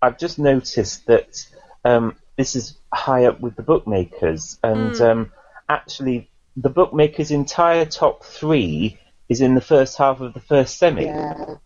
[0.02, 1.46] I've just noticed that
[1.84, 5.32] um, this is high up with the bookmakers, and um,
[5.68, 8.98] actually, the bookmakers' entire top three
[9.28, 11.04] is in the first half of the first semi.
[11.04, 11.56] Yeah.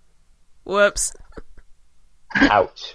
[0.64, 1.14] Whoops.
[2.34, 2.94] Ouch.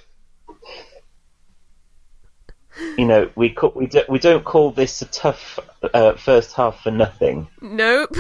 [2.98, 5.60] You know, we co- we do, we don't call this a tough
[5.94, 7.48] uh, first half for nothing.
[7.62, 8.16] Nope.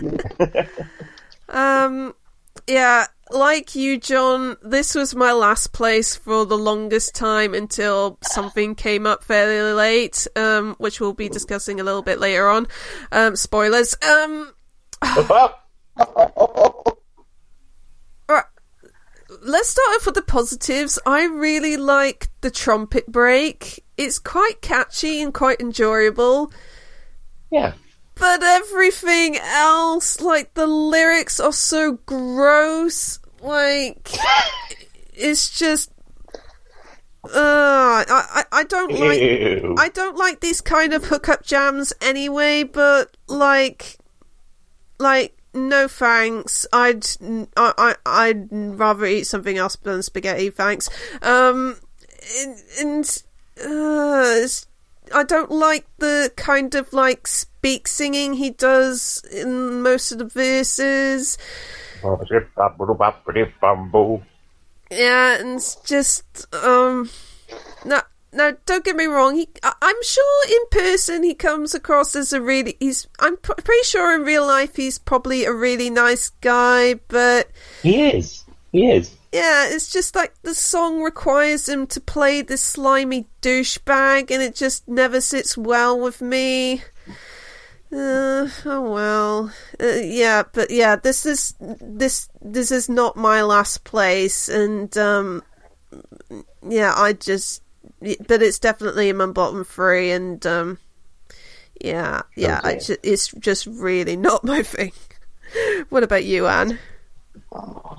[1.48, 2.14] um,
[2.68, 8.74] yeah, like you, John, this was my last place for the longest time until something
[8.74, 12.66] came up fairly late, um, which we'll be discussing a little bit later on.
[13.12, 13.94] Um, spoilers.
[14.02, 14.52] Um,
[15.02, 15.50] right.
[19.40, 20.98] Let's start off with the positives.
[21.06, 23.84] I really like the trumpet break.
[23.96, 26.52] It's quite catchy and quite enjoyable.
[27.50, 27.74] yeah.
[28.18, 33.20] But everything else, like the lyrics are so gross.
[33.40, 34.10] Like
[35.14, 35.90] it's just
[37.24, 39.74] uh I, I, I don't like Ew.
[39.78, 43.98] I don't like these kind of hookup jams anyway, but like
[44.98, 46.66] like no thanks.
[46.72, 47.06] I'd
[47.56, 50.88] I, I I'd rather eat something else than spaghetti, thanks.
[51.22, 51.76] Um
[52.36, 53.22] and, and
[53.64, 54.46] uh,
[55.14, 57.26] I don't like the kind of like
[57.58, 61.36] speak singing he does in most of the verses.
[64.92, 67.10] Yeah, and it's just um
[67.84, 68.00] no
[68.32, 72.32] no don't get me wrong he I- I'm sure in person he comes across as
[72.32, 76.30] a really he's I'm pr- pretty sure in real life he's probably a really nice
[76.40, 77.50] guy but
[77.82, 78.44] He is.
[78.70, 79.16] He is.
[79.32, 84.54] yeah, it's just like the song requires him to play this slimy douchebag, and it
[84.54, 86.82] just never sits well with me.
[87.90, 93.82] Uh, oh well, uh, yeah, but yeah, this is this this is not my last
[93.84, 95.42] place, and um,
[96.68, 97.62] yeah, I just,
[98.00, 100.78] but it's definitely in my bottom three, and um,
[101.80, 102.80] yeah, yeah, I Okay.
[102.80, 104.92] ju- it's just really not my thing.
[105.88, 106.78] What about you, Anne?
[107.54, 107.96] I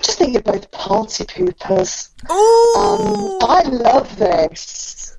[0.00, 2.08] just think you're both party poopers.
[2.30, 5.11] Oh, Um, I love this.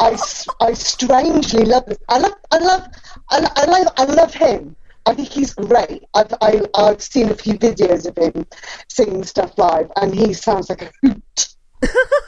[0.00, 0.18] I,
[0.60, 1.98] I strangely love this.
[2.08, 2.88] I love I love
[3.30, 4.76] I, I love I love him.
[5.06, 6.04] I think he's great.
[6.14, 8.46] I've I, I've seen a few videos of him
[8.88, 11.48] singing stuff live, and he sounds like a hoot.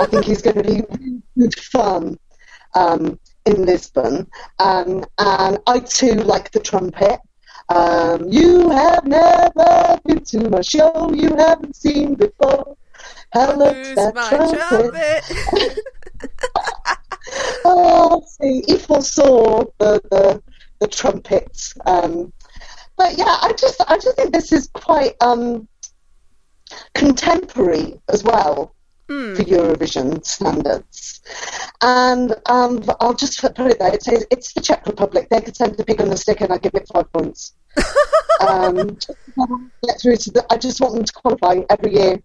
[0.00, 0.82] I think he's going to be
[1.38, 2.18] good fun
[2.74, 4.26] um, in Lisbon.
[4.58, 7.20] Um, and I too like the trumpet.
[7.68, 12.76] Um, you have never been to my show you haven't seen before.
[13.32, 15.24] Hello, that my trumpet.
[15.24, 15.78] trumpet?
[17.64, 20.42] Oh, see, he foresaw the the,
[20.80, 21.74] the trumpets.
[21.86, 22.32] Um,
[22.96, 25.68] but yeah, I just I just think this is quite um,
[26.94, 28.74] contemporary as well
[29.08, 29.34] Hmm.
[29.34, 31.20] for Eurovision standards.
[31.82, 33.92] And um, I'll just put it there.
[33.92, 35.28] It says it's the Czech Republic.
[35.28, 37.54] They could send the pig on the stick, and I give it five points.
[38.48, 38.96] um,
[39.82, 42.22] get through to the, I just want them to qualify every year.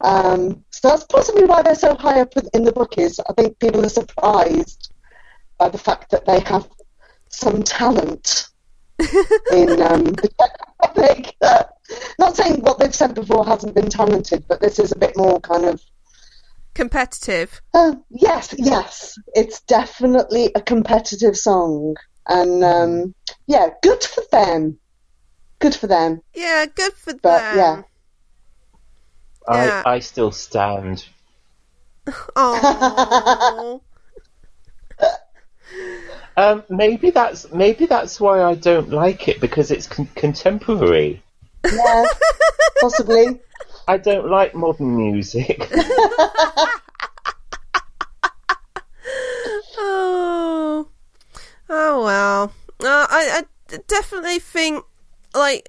[0.00, 3.18] Um, so that's possibly why they're so high up in the bookies.
[3.20, 4.92] I think people are surprised
[5.58, 6.68] by the fact that they have
[7.30, 8.48] some talent
[8.98, 10.50] in um, the Czech
[10.82, 11.34] Republic.
[11.40, 11.64] Uh,
[12.18, 15.40] not saying what they've said before hasn't been talented, but this is a bit more
[15.40, 15.80] kind of
[16.74, 17.62] Competitive.
[17.72, 19.18] uh, yes, yes.
[19.34, 21.96] It's definitely a competitive song,
[22.28, 23.14] and um,
[23.46, 24.78] yeah, good for them.
[25.58, 26.20] Good for them.
[26.34, 27.56] Yeah, good for But, them.
[27.56, 27.82] yeah.
[29.50, 29.82] Yeah.
[29.84, 31.06] I, I still stand.
[32.36, 33.80] Oh,
[36.38, 41.22] Um, maybe that's maybe that's why I don't like it because it's con- contemporary.
[41.64, 42.04] Yeah,
[42.80, 43.40] possibly.
[43.88, 45.70] I don't like modern music.
[49.78, 50.88] oh,
[51.70, 52.52] oh well.
[52.80, 54.84] Uh, I, I definitely think,
[55.34, 55.66] like,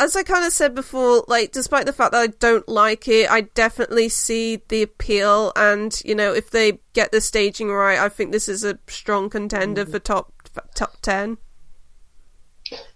[0.00, 3.30] as I kind of said before, like, despite the fact that I don't like it,
[3.30, 5.52] I definitely see the appeal.
[5.54, 9.28] And you know, if they get the staging right, I think this is a strong
[9.28, 10.32] contender for top
[10.74, 11.36] top ten.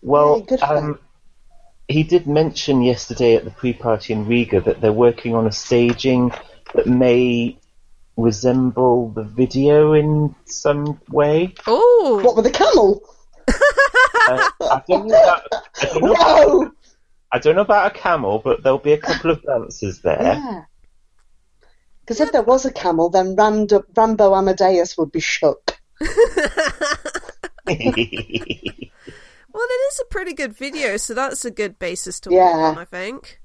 [0.00, 0.98] Well, Yeah, um,
[1.88, 6.32] he did mention yesterday at the pre-party in Riga that they're working on a staging
[6.74, 7.58] that may
[8.16, 11.54] resemble the video in some way.
[11.66, 13.02] Oh, What with the camel?
[14.26, 15.22] Uh, I don't know.
[15.22, 16.72] About, I, don't know Whoa!
[17.34, 20.22] I don't know about a camel, but there'll be a couple of dancers there.
[20.22, 20.62] Yeah.
[22.00, 25.76] Because if there was a camel, then Rambo, Rambo Amadeus would be shook.
[26.00, 26.10] well,
[27.76, 28.92] it
[29.56, 32.68] is a pretty good video, so that's a good basis to work Yeah.
[32.68, 33.40] on, I think.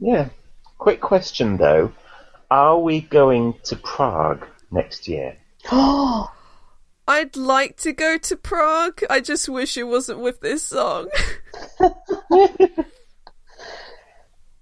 [0.00, 0.30] yeah.
[0.78, 1.92] Quick question though:
[2.50, 5.36] Are we going to Prague next year?
[5.70, 6.28] Oh,
[7.08, 9.02] I'd like to go to Prague.
[9.08, 11.08] I just wish it wasn't with this song.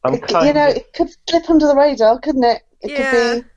[0.05, 2.63] I'm you know, of, it could slip under the radar, couldn't it?
[2.83, 3.11] It Yeah.
[3.11, 3.49] could be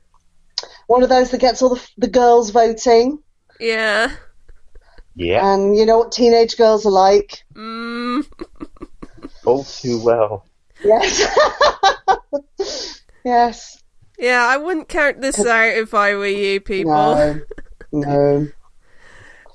[0.86, 3.22] one of those that gets all the, the girls voting.
[3.60, 4.12] yeah.
[5.14, 7.44] yeah, And you know what teenage girls are like.
[7.54, 8.26] Mm.
[9.44, 10.46] all too well.
[10.82, 11.26] Yes.
[13.24, 13.82] yes.
[14.18, 16.92] Yeah, I wouldn't count this out if I were you people.
[16.92, 17.40] No.
[17.92, 18.48] No.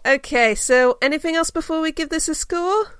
[0.05, 2.99] Okay, so anything else before we give this a score?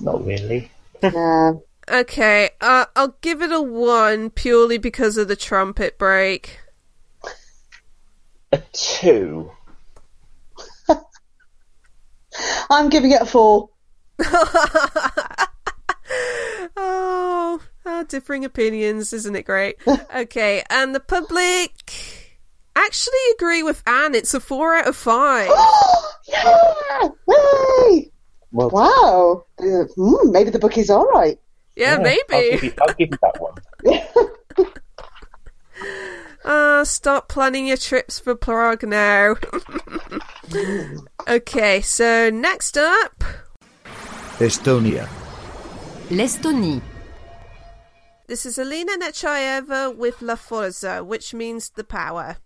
[0.00, 0.70] Not really.
[1.02, 1.64] No.
[1.88, 6.60] Okay, uh, I'll give it a one purely because of the trumpet break.
[8.52, 9.50] A two.
[12.70, 13.70] I'm giving it a four.
[16.76, 19.76] Oh, differing opinions, isn't it great?
[20.14, 22.19] okay, and the public
[22.76, 24.14] actually agree with Anne.
[24.14, 25.48] It's a four out of five.
[26.28, 27.08] yeah!
[27.26, 28.10] Way!
[28.52, 29.44] Well, Wow.
[29.58, 31.38] Uh, mm, maybe the bookie's all right.
[31.76, 32.66] Yeah, I'll give, maybe.
[32.66, 34.70] you, I'll give you that one.
[36.42, 39.36] Uh, start planning your trips for Prague now.
[41.28, 43.22] okay, so next up,
[44.38, 45.06] Estonia.
[46.10, 46.80] L'Estonie.
[48.26, 52.38] this is Elina Nechayeva with La Forza, which means the power.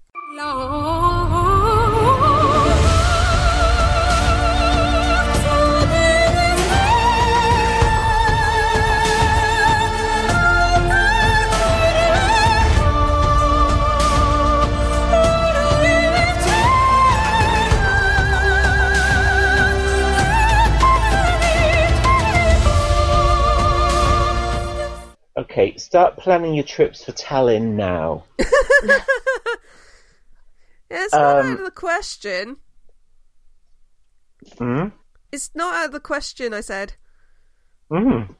[25.37, 28.24] Okay, start planning your trips for Tallinn now.
[30.95, 32.57] It's not Um, out of the question.
[34.59, 34.89] Hmm?
[35.33, 36.95] It's not out of the question, I said.
[37.91, 38.35] Mm.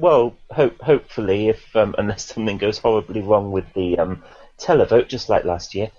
[0.00, 4.22] Well, hope hopefully, if um, unless something goes horribly wrong with the um,
[4.58, 5.90] televote, just like last year.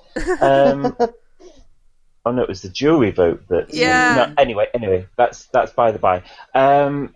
[0.41, 0.95] Um,
[2.25, 3.73] oh no, it was the jury vote that.
[3.73, 4.15] Yeah.
[4.27, 6.23] No, anyway, anyway, that's that's by the by.
[6.55, 7.15] Um,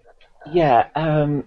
[0.51, 0.87] yeah.
[0.95, 1.45] Um,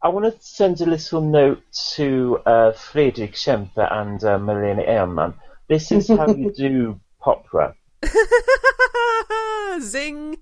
[0.00, 1.62] I want to send a little note
[1.94, 5.34] to uh, Fredrik Kempe and uh, Malena Ernman.
[5.68, 7.74] This is how you do opera.
[9.80, 10.38] Zing!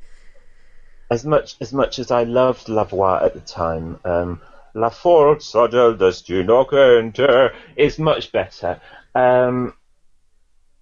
[1.11, 4.40] as much as much as I loved La Voix at the time, um,
[4.74, 8.80] La Forza del Destino que enter is much better.
[9.14, 9.74] Um,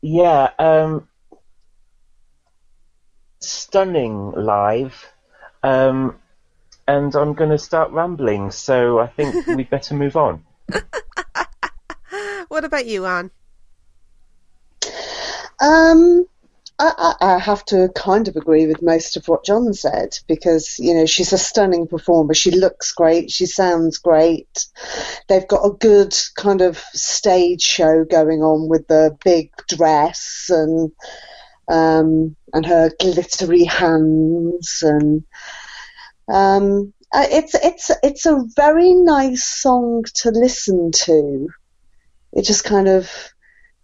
[0.00, 1.08] yeah, um,
[3.40, 5.06] stunning live.
[5.62, 6.18] Um,
[6.86, 10.44] and I'm going to start rambling, so I think we'd better move on.
[12.48, 13.32] What about you, Anne?
[15.60, 16.24] Um,
[16.78, 20.78] I, I, I have to kind of agree with most of what John said because,
[20.78, 22.34] you know, she's a stunning performer.
[22.34, 23.30] She looks great.
[23.30, 24.66] She sounds great.
[25.28, 30.92] They've got a good kind of stage show going on with the big dress and,
[31.68, 35.24] um, and her glittery hands and,
[36.28, 41.48] um, uh, it's, it's, it's a very nice song to listen to.
[42.32, 43.10] It just kind of,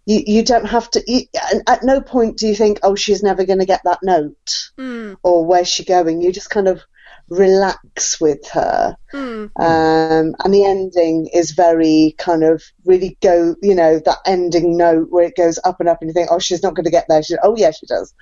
[0.05, 1.21] you, you don't have to you,
[1.67, 5.13] at no point do you think oh she's never going to get that note Hmm.
[5.23, 6.81] or where's she going you just kind of
[7.29, 9.45] relax with her Hmm.
[9.57, 15.07] um, and the ending is very kind of really go you know that ending note
[15.11, 17.05] where it goes up and up and you think oh she's not going to get
[17.07, 18.13] there she, oh yeah she does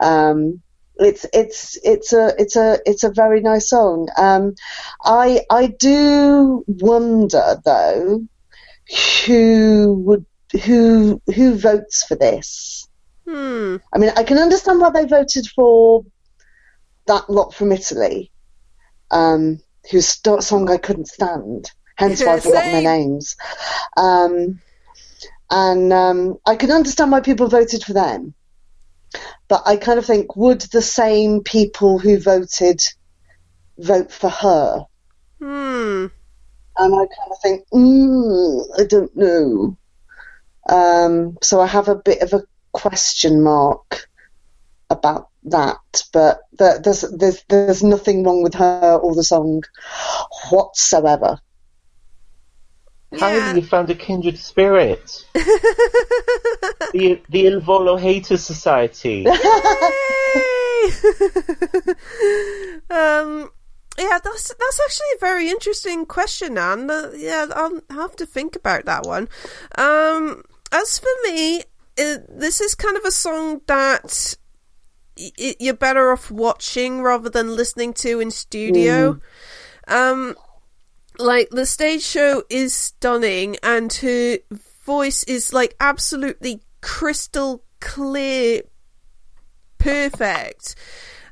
[0.00, 0.60] um,
[1.00, 4.08] it's it's it's a it's a it's a very nice song.
[4.16, 4.54] Um,
[5.04, 8.26] I I do wonder though
[9.26, 10.26] who would
[10.64, 12.88] who who votes for this.
[13.26, 13.76] Hmm.
[13.92, 16.04] I mean, I can understand why they voted for
[17.06, 18.30] that lot from Italy,
[19.10, 21.70] um, whose st- song I couldn't stand.
[21.96, 23.36] Hence why I've forgotten their names.
[23.96, 24.60] Um,
[25.50, 28.34] and um, I can understand why people voted for them.
[29.48, 32.82] But I kind of think, would the same people who voted
[33.78, 34.84] vote for her?
[35.38, 36.06] Hmm.
[36.76, 39.76] And I kind of think, mm, I don't know.
[40.68, 44.08] Um, so I have a bit of a question mark
[44.88, 46.04] about that.
[46.12, 49.62] But there's there's there's nothing wrong with her or the song
[50.50, 51.40] whatsoever.
[53.18, 53.54] How Yeah.
[53.54, 55.24] you found a kindred spirit?
[55.34, 59.26] the the Il Volo Haters Society.
[62.90, 63.50] Um,
[63.98, 66.90] yeah, that's that's actually a very interesting question, Anne.
[67.14, 69.28] Yeah, I'll have to think about that one.
[69.76, 70.42] Um,
[70.72, 71.60] as for me,
[71.98, 74.34] uh, this is kind of a song that
[75.18, 79.20] y- you're better off watching rather than listening to in studio.
[79.86, 80.34] Um,
[81.20, 84.38] like the stage show is stunning, and her
[84.84, 88.62] voice is like absolutely crystal clear
[89.78, 90.76] perfect.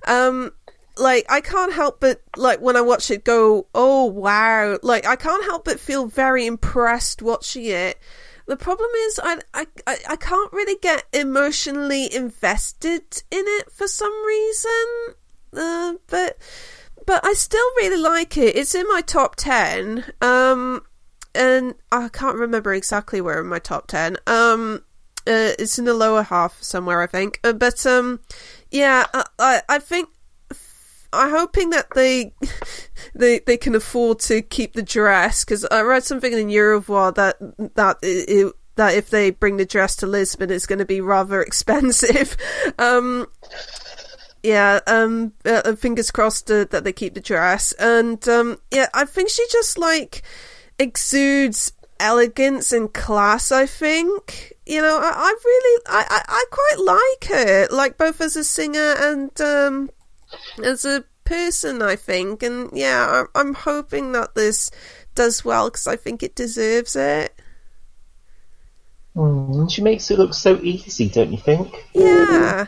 [0.07, 0.53] Um,
[0.97, 4.79] like I can't help but like when I watch it go, oh wow!
[4.83, 7.99] Like I can't help but feel very impressed watching it.
[8.47, 14.27] The problem is I I I can't really get emotionally invested in it for some
[14.27, 15.15] reason.
[15.53, 16.39] Uh, but
[17.09, 18.55] but I still really like it.
[18.55, 20.05] It's in my top ten.
[20.21, 20.83] Um,
[21.35, 24.19] and I can't remember exactly where in my top ten.
[24.27, 24.83] Um,
[25.27, 27.41] uh, it's in the lower half somewhere, I think.
[27.43, 28.21] Uh, but um,
[28.71, 30.11] yeah, I, I, I think
[31.11, 32.35] I'm hoping that they
[33.15, 37.39] they they can afford to keep the dress because I read something in Eurovoix that
[37.75, 41.41] that it, that if they bring the dress to Lisbon, it's going to be rather
[41.49, 42.37] expensive.
[42.79, 43.29] um,
[44.43, 49.05] yeah, um, uh, fingers crossed uh, that they keep the dress, and um, yeah, I
[49.05, 50.23] think she just like
[50.79, 53.51] exudes elegance and class.
[53.51, 58.21] I think you know, I, I really, I, I, I quite like her, like both
[58.21, 59.91] as a singer and um,
[60.63, 61.83] as a person.
[61.83, 64.71] I think, and yeah, I'm, I'm hoping that this
[65.15, 67.35] does well because I think it deserves it.
[69.17, 71.75] Mm, she makes it look so easy, don't you think?
[71.95, 72.67] Yeah.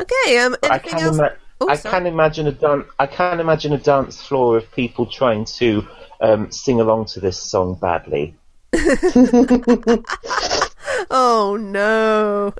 [0.00, 0.38] Okay.
[0.38, 0.56] Um.
[0.62, 1.16] I Anything can, else?
[1.18, 1.92] ima- Oh, I sorry.
[1.94, 5.86] can imagine a dan- I can imagine a dance floor of people trying to
[6.20, 8.34] um, sing along to this song badly.
[11.10, 12.52] Oh no.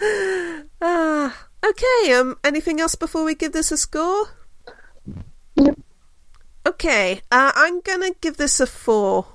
[0.82, 1.46] ah.
[1.64, 2.12] Okay.
[2.14, 2.36] Um.
[2.44, 4.26] Anything else before we give this a score?
[6.66, 7.20] Okay.
[7.30, 9.26] Uh, I'm gonna give this a four.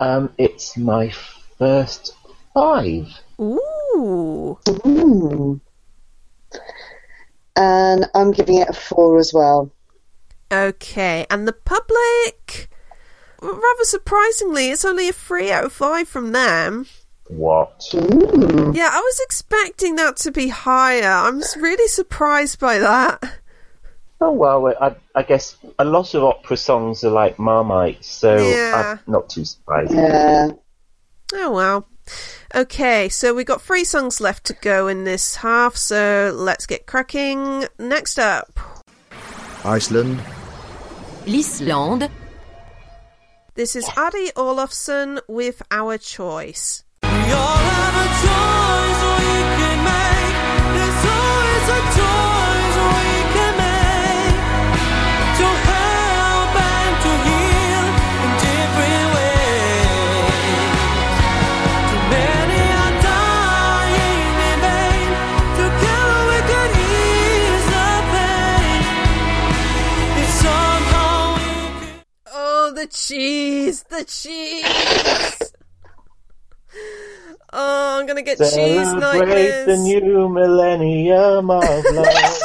[0.00, 1.12] Um, it's my
[1.58, 2.14] first
[2.54, 3.06] five.
[3.40, 4.58] Ooh.
[4.86, 5.60] Ooh.
[7.56, 9.70] And I'm giving it a four as well.
[10.50, 11.26] Okay.
[11.30, 12.68] And the public.
[13.40, 16.86] Rather surprisingly, it's only a three out of five from them.
[17.28, 17.82] What?
[17.92, 21.02] Yeah, I was expecting that to be higher.
[21.08, 23.22] I'm really surprised by that.
[24.20, 28.98] Oh well, I, I guess a lot of opera songs are like Marmite, so Yeah.
[29.06, 29.92] I'm not too surprised.
[29.92, 30.50] Yeah.
[31.34, 31.86] Oh well.
[32.54, 36.86] Okay, so we've got three songs left to go in this half, so let's get
[36.86, 37.64] cracking.
[37.78, 38.60] Next up,
[39.64, 40.22] Iceland,
[41.26, 42.10] L'Islande,
[43.54, 46.84] this is Ari Ólafsson with Our Choice.
[47.02, 47.08] We
[72.82, 73.84] the cheese!
[73.84, 75.52] The cheese!
[77.52, 79.66] Oh, I'm gonna get cheese Celebrate nightmares.
[79.66, 82.06] the new millennium of love.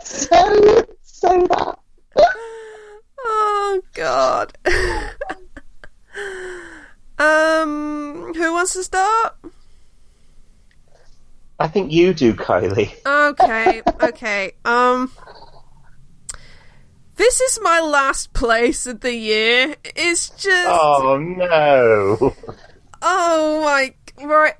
[0.00, 1.78] So, so that.
[3.24, 4.52] Oh God.
[7.18, 9.36] um, who wants to start?
[11.60, 12.92] I think you do, Kylie.
[13.06, 14.52] Okay, okay.
[14.64, 15.10] Um,
[17.18, 19.74] this is my last place of the year.
[19.84, 22.34] It's just Oh no!
[23.02, 23.94] Oh my
[24.24, 24.54] right.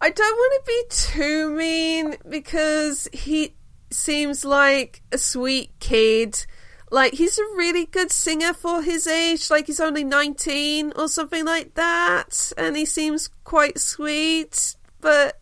[0.00, 3.54] I don't want to be too mean because he
[3.90, 6.44] seems like a sweet kid.
[6.90, 9.50] Like he's a really good singer for his age.
[9.50, 15.40] Like he's only 19 or something like that and he seems quite sweet, but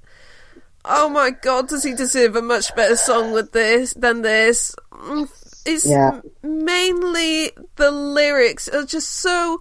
[0.85, 4.75] oh my god, does he deserve a much better song with this than this?
[4.93, 5.29] Mm,
[5.67, 6.21] It's yeah.
[6.43, 9.61] mainly the lyrics are just so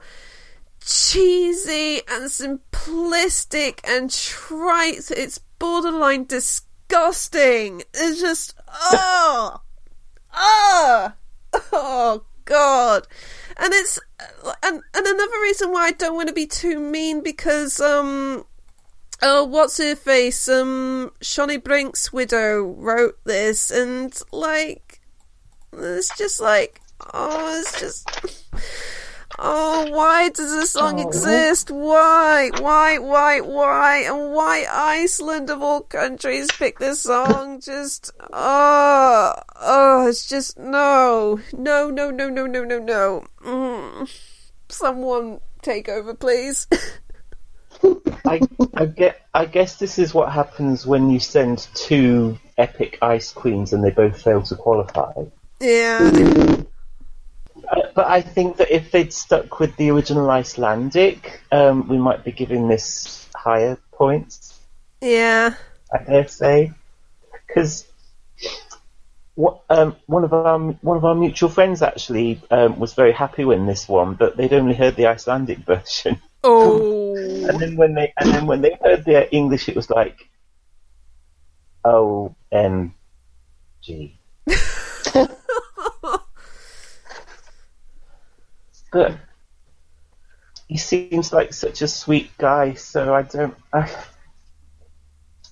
[0.86, 5.12] cheesy and simplistic and trite.
[5.12, 7.84] It's borderline disgusting.
[7.94, 9.62] It's just oh,
[10.34, 11.14] oh,
[11.74, 13.08] oh god.
[13.58, 14.00] And it's
[14.64, 18.46] and and another reason why I don't want to be too mean because um
[19.22, 24.89] oh what's her face um Sjonni Brink's widow wrote this and like
[25.74, 26.82] it's just like
[27.14, 28.40] oh it's just
[29.42, 31.08] Oh, why does this song oh.
[31.08, 31.72] exist?
[31.72, 32.52] Why?
[32.60, 32.98] Why?
[32.98, 33.40] Why?
[33.40, 34.00] Why?
[34.00, 37.62] And why Iceland of all countries picked this song?
[37.62, 41.40] just, oh, oh, it's just, no.
[41.54, 43.26] No, no, no, no, no, no, no.
[43.42, 44.12] Mm.
[44.68, 46.68] Someone take over, please.
[48.26, 48.42] I,
[48.74, 53.72] I, get, I guess this is what happens when you send two epic ice queens
[53.72, 55.14] and they both fail to qualify.
[55.62, 56.62] Yeah.
[57.94, 62.32] but I think that if they'd stuck with the original Icelandic, um, we might be
[62.32, 64.60] giving this higher points.
[65.02, 65.56] Yeah.
[65.94, 66.72] I dare say,
[67.48, 67.86] because
[69.70, 73.66] um, one of our one of our mutual friends actually um, was very happy when
[73.66, 76.22] this one, but they'd only heard the Icelandic version.
[76.42, 77.16] Oh.
[77.18, 80.30] and then when they and then when they heard the English, it was like,
[81.84, 82.94] O M
[83.82, 84.18] G.
[88.92, 89.18] but
[90.68, 92.74] he seems like such a sweet guy.
[92.76, 93.56] So I don't.
[93.74, 93.90] I,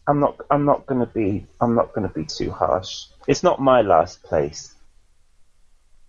[0.07, 0.39] I'm not.
[0.49, 1.45] I'm not going to be.
[1.59, 3.05] I'm not going to be too harsh.
[3.27, 4.73] It's not my last place.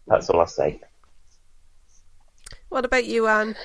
[0.07, 0.81] That's all I'll say.
[2.69, 3.57] What about you, Anne?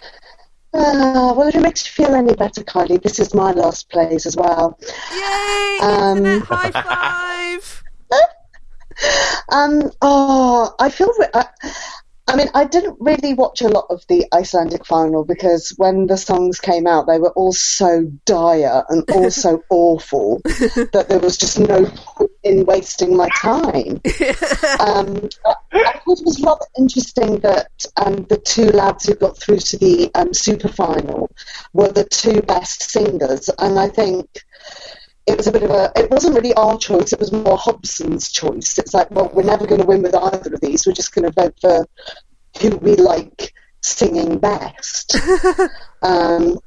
[0.73, 4.25] Uh, well, if it makes you feel any better, Kylie, this is my last place
[4.25, 4.79] as well.
[5.11, 5.77] Yay!
[5.81, 7.83] Um, Internet high five!
[9.51, 11.11] um, oh, I feel.
[11.19, 11.45] Re- I,
[12.25, 16.17] I mean, I didn't really watch a lot of the Icelandic final because when the
[16.17, 21.37] songs came out, they were all so dire and all so awful that there was
[21.37, 24.01] just no point in wasting my time.
[24.79, 27.67] um, I thought it was rather interesting that
[27.97, 31.29] um, the two lads who got through to the um, super final
[31.73, 34.27] were the two best singers, and I think
[35.25, 38.31] it was a bit of a it wasn't really our choice it was more hobson's
[38.31, 38.77] choice.
[38.77, 41.31] It's like well we're never going to win with either of these we're just going
[41.31, 41.85] to vote for
[42.61, 45.17] who we like singing best.
[46.03, 46.59] Um,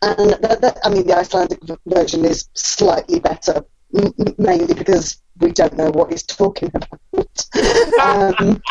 [0.00, 5.76] and that, that, i mean the icelandic version is slightly better mainly because we don't
[5.76, 7.00] know what he's talking about.
[8.00, 8.62] um,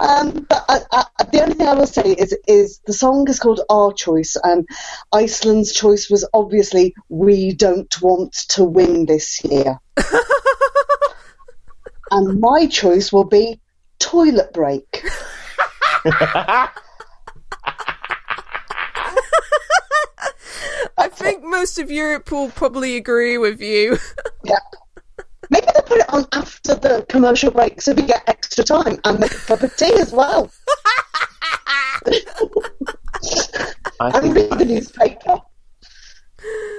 [0.00, 3.40] um, but I, I, the only thing I will say is, is the song is
[3.40, 4.66] called Our Choice, and
[5.12, 9.80] Iceland's choice was obviously we don't want to win this year.
[12.10, 13.60] and my choice will be
[13.98, 15.04] toilet break.
[20.98, 23.96] I think most of Europe will probably agree with you.
[24.44, 24.58] yeah.
[25.48, 29.18] Maybe they put it on after the commercial break so we get extra time and
[29.18, 30.50] make a cup of tea as well.
[33.98, 35.38] I and read the newspaper.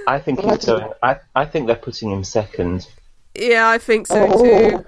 [0.08, 0.92] I think he's going.
[1.02, 2.88] I, I think they're putting him second.
[3.34, 4.86] Yeah, I think so oh.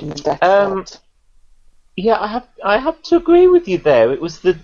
[0.00, 0.34] too.
[0.42, 0.84] Um,
[1.94, 4.12] yeah, I have I have to agree with you there.
[4.12, 4.58] It was the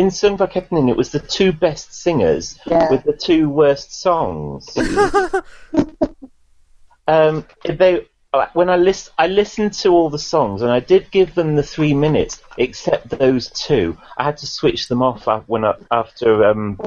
[0.00, 2.90] in Söngvakeppnin, it was the two best singers yeah.
[2.90, 4.74] with the two worst songs.
[7.06, 8.06] um, they
[8.54, 11.62] when I list, I listened to all the songs and I did give them the
[11.62, 13.98] three minutes, except those two.
[14.16, 16.80] I had to switch them off when I, after um,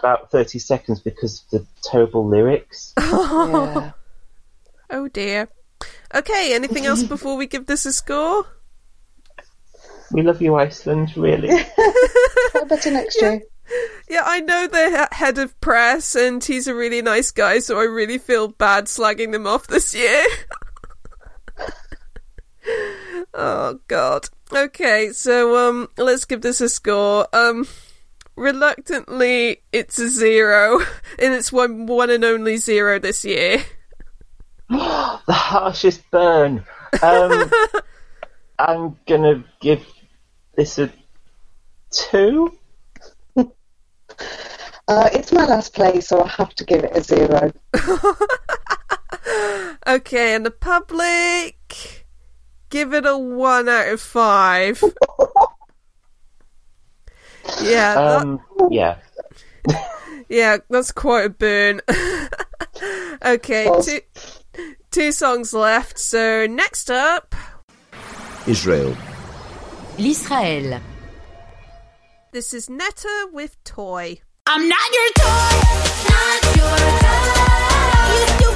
[0.00, 2.92] about thirty seconds because of the terrible lyrics.
[2.98, 3.92] yeah.
[4.90, 5.48] Oh dear.
[6.12, 8.44] Okay, anything else before we give this a score?
[10.12, 11.48] We love you, Iceland, really.
[12.68, 13.42] better next year.
[14.08, 17.84] Yeah, I know the head of press, and he's a really nice guy, so I
[17.84, 20.24] really feel bad slagging them off this year.
[23.34, 24.28] oh God.
[24.52, 27.26] Okay, so um, let's give this a score.
[27.34, 27.68] Um,
[28.36, 30.78] reluctantly, it's a zero,
[31.18, 33.62] and it's one one and only zero this year.
[34.70, 36.64] the harshest burn.
[37.02, 37.50] Um,
[38.58, 39.84] I'm gonna give
[40.58, 40.92] this a
[41.90, 42.52] two.
[44.88, 47.52] Uh, it's my last play, so I have to give it a zero.
[49.86, 52.06] okay, and the public
[52.70, 54.82] give it a one out of five.
[57.62, 57.96] yeah.
[57.96, 58.40] Um.
[58.70, 58.96] Yeah.
[60.30, 61.82] yeah, that's quite a burn.
[63.22, 64.00] okay, two,
[64.90, 65.98] two songs left.
[65.98, 67.34] So next up,
[68.46, 68.96] Israel.
[69.98, 70.80] L'Israël.
[72.32, 74.20] This is Netta with Toy.
[74.46, 75.60] I'm not your toy,
[76.08, 76.78] not your
[78.42, 78.47] toy.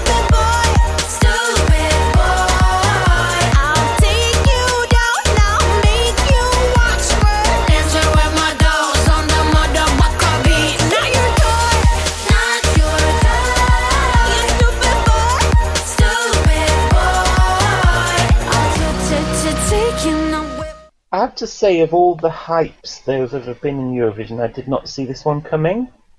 [21.23, 24.69] Have to say, of all the hypes there have ever been in Eurovision, I did
[24.69, 25.89] not see this one coming.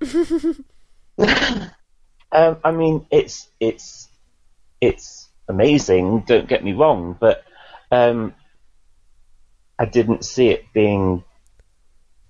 [2.32, 4.08] um, I mean, it's it's
[4.80, 6.24] it's amazing.
[6.26, 7.44] Don't get me wrong, but
[7.90, 8.34] um,
[9.78, 11.24] I didn't see it being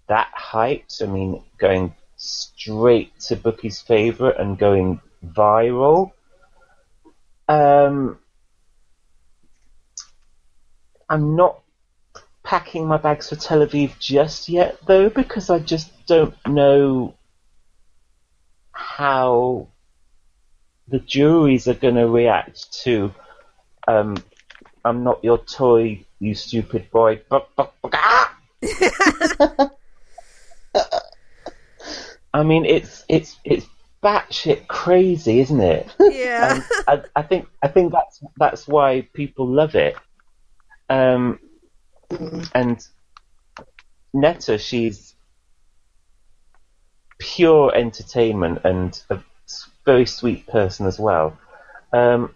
[0.08, 1.02] that hyped.
[1.02, 6.12] I mean, going straight to Bookie's favourite and going viral.
[7.48, 8.18] Um,
[11.08, 11.63] I'm not
[12.44, 17.14] packing my bags for Tel Aviv just yet, though, because I just don't know
[18.70, 19.68] how
[20.88, 23.12] the juries are going to react to
[23.88, 24.16] um,
[24.84, 27.22] I'm not your toy, you stupid boy.
[32.34, 33.66] I mean, it's it's it's
[34.02, 35.94] batshit crazy, isn't it?
[36.00, 36.60] Yeah.
[36.86, 39.96] I, I, think I think that's that's why people love it.
[40.90, 41.38] Um,
[42.54, 42.86] and
[44.12, 45.14] Netta, she's
[47.18, 49.18] pure entertainment and a
[49.84, 51.38] very sweet person as well.
[51.92, 52.34] Um,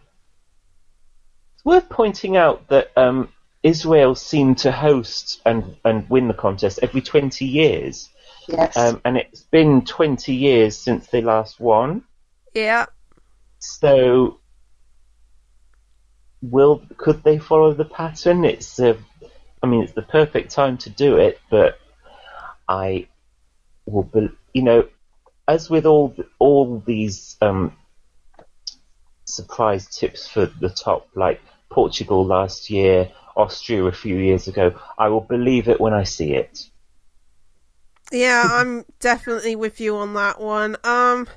[1.55, 3.29] it's worth pointing out that um,
[3.63, 8.09] Israel seemed to host and, and win the contest every 20 years.
[8.49, 8.77] Yes.
[8.77, 12.05] Um, and it's been 20 years since they last won.
[12.55, 12.87] Yeah.
[13.59, 14.41] So,
[16.41, 18.45] will could they follow the pattern?
[18.45, 18.97] It's a
[19.63, 21.79] I mean, it's the perfect time to do it, but
[22.69, 23.09] I
[23.87, 24.89] will, be, you know,
[25.47, 27.77] as with all all these um,
[29.25, 31.41] surprise tips for the top, like
[31.71, 36.35] Portugal last year, Austria a few years ago, I will believe it when I see
[36.35, 36.69] it.
[38.11, 40.77] Yeah, I'm definitely with you on that one.
[40.83, 41.29] Um,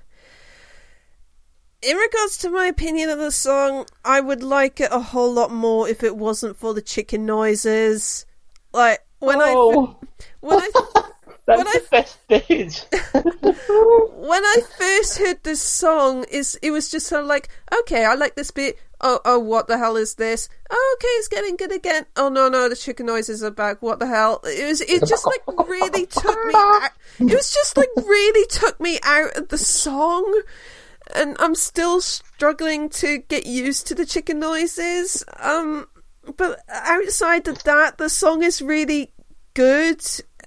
[1.81, 5.51] in regards to my opinion of the song, I would like it a whole lot
[5.51, 8.25] more if it wasn't for the chicken noises.
[8.73, 9.97] Like when oh.
[10.01, 10.05] I
[10.39, 10.69] when I
[11.45, 12.03] when the I
[14.15, 17.49] when I first heard this song, is it was just sort of like,
[17.81, 18.77] okay, I like this bit.
[19.03, 20.47] Oh, oh, what the hell is this?
[20.69, 22.05] Oh, okay, it's getting good again.
[22.15, 23.81] Oh no, no, the chicken noises are back.
[23.81, 24.41] What the hell?
[24.43, 26.53] It was, it just like really took me.
[26.55, 26.91] Out.
[27.19, 30.41] It was just like really took me out of the song
[31.15, 35.23] and I'm still struggling to get used to the chicken noises.
[35.39, 35.87] Um,
[36.37, 39.13] but outside of that, the song is really
[39.53, 40.01] good,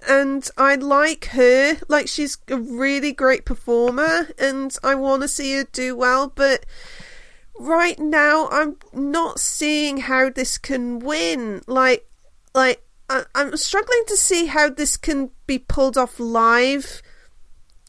[0.09, 1.77] and I like her.
[1.89, 6.29] Like she's a really great performer, and I want to see her do well.
[6.29, 6.67] But
[7.59, 11.63] right now, I'm not seeing how this can win.
[11.67, 12.09] Like,
[12.55, 17.03] like I- I'm struggling to see how this can be pulled off live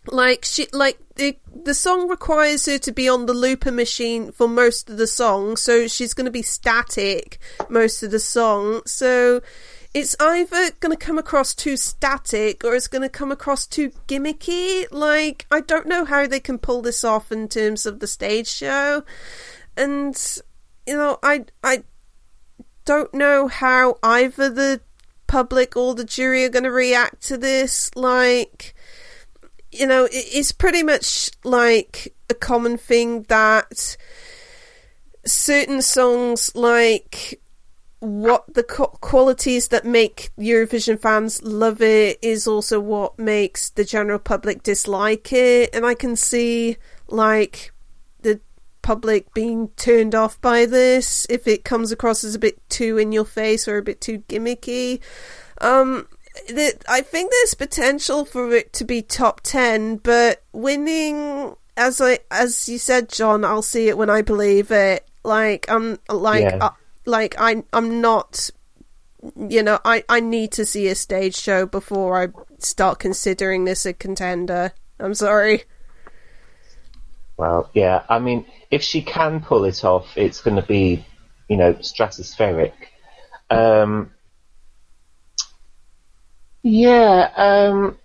[0.08, 4.48] like she like the the song requires her to be on the looper machine for
[4.48, 7.40] most of the song so she's going to be static
[7.70, 8.82] most of the song.
[8.86, 9.42] So
[9.94, 13.92] it's either going to come across too static or it's going to come across too
[14.08, 14.86] gimmicky.
[14.92, 18.48] Like i don't know how they can pull this off in terms of the stage
[18.48, 19.04] show.
[19.78, 20.16] And
[20.86, 21.84] you know i i
[22.86, 24.82] don't know how either the
[25.28, 27.90] public or the jury are going to react to this.
[27.96, 28.75] Like
[29.80, 33.98] you know, it's pretty much like a common thing that
[35.26, 37.42] certain songs, like
[38.00, 44.20] what the qualities that make Eurovision fans love it, is also what makes the general
[44.20, 45.74] public dislike it.
[45.74, 47.72] And I can see, like,
[48.22, 48.40] the
[48.82, 53.12] public being turned off by this if it comes across as a bit too in
[53.12, 55.00] your face or a bit too gimmicky.
[55.60, 56.08] Um,
[56.50, 62.20] that I think there's potential for it to be top ten, but winning as I
[62.32, 65.08] as you said, John, I'll see it when I believe it.
[65.24, 66.58] Like I'm like Yeah.
[66.62, 66.70] uh,
[67.06, 68.50] like I I'm not.
[69.36, 72.28] You know, I I need to see a stage show before I
[72.60, 74.72] start considering this a contender.
[75.00, 75.64] I'm sorry.
[77.38, 78.04] Well, yeah.
[78.08, 81.06] I mean, if she can pull it off, it's going to be,
[81.50, 82.74] you know, stratospheric.
[83.50, 84.12] Um,
[86.66, 87.30] yeah.
[87.36, 87.98] Um,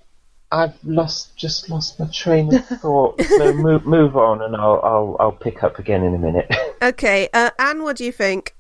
[0.52, 3.20] I've lost just lost my train of thought.
[3.22, 6.54] so move move on, and I'll I'll I'll pick up again in a minute.
[6.82, 8.54] Okay, uh, Ann, what do you think?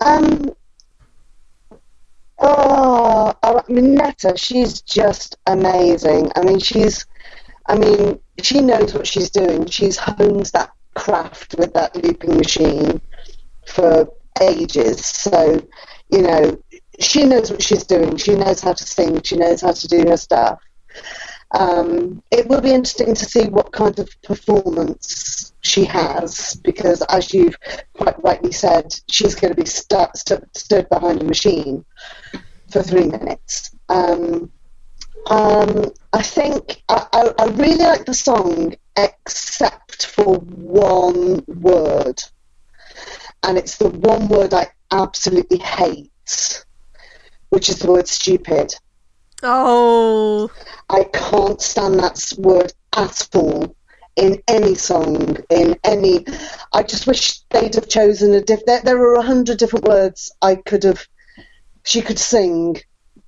[0.00, 0.54] Um,
[2.38, 6.30] oh, I mean, Netta, she's just amazing.
[6.36, 7.04] I mean, she's,
[7.66, 9.66] I mean, she knows what she's doing.
[9.66, 13.00] She's honed that craft with that looping machine
[13.66, 14.08] for
[14.40, 15.04] ages.
[15.04, 15.60] So,
[16.12, 16.62] you know,
[17.00, 18.16] she knows what she's doing.
[18.16, 19.22] She knows how to sing.
[19.22, 20.60] She knows how to do her stuff.
[21.52, 27.34] Um, it will be interesting to see what kind of performance she has because, as
[27.34, 27.56] you've
[27.94, 31.84] quite rightly said, she's going to be stu- stood behind a machine
[32.70, 33.74] for three minutes.
[33.88, 34.52] Um,
[35.26, 42.22] um, I think I, I, I really like the song, except for one word,
[43.42, 46.64] and it's the one word I absolutely hate,
[47.50, 48.74] which is the word stupid.
[49.42, 50.50] Oh,
[50.88, 53.74] I can't stand that word at all
[54.16, 56.26] in any song, in any.
[56.72, 58.64] I just wish they'd have chosen a diff.
[58.66, 61.06] There, there are a hundred different words I could have.
[61.84, 62.76] She could sing,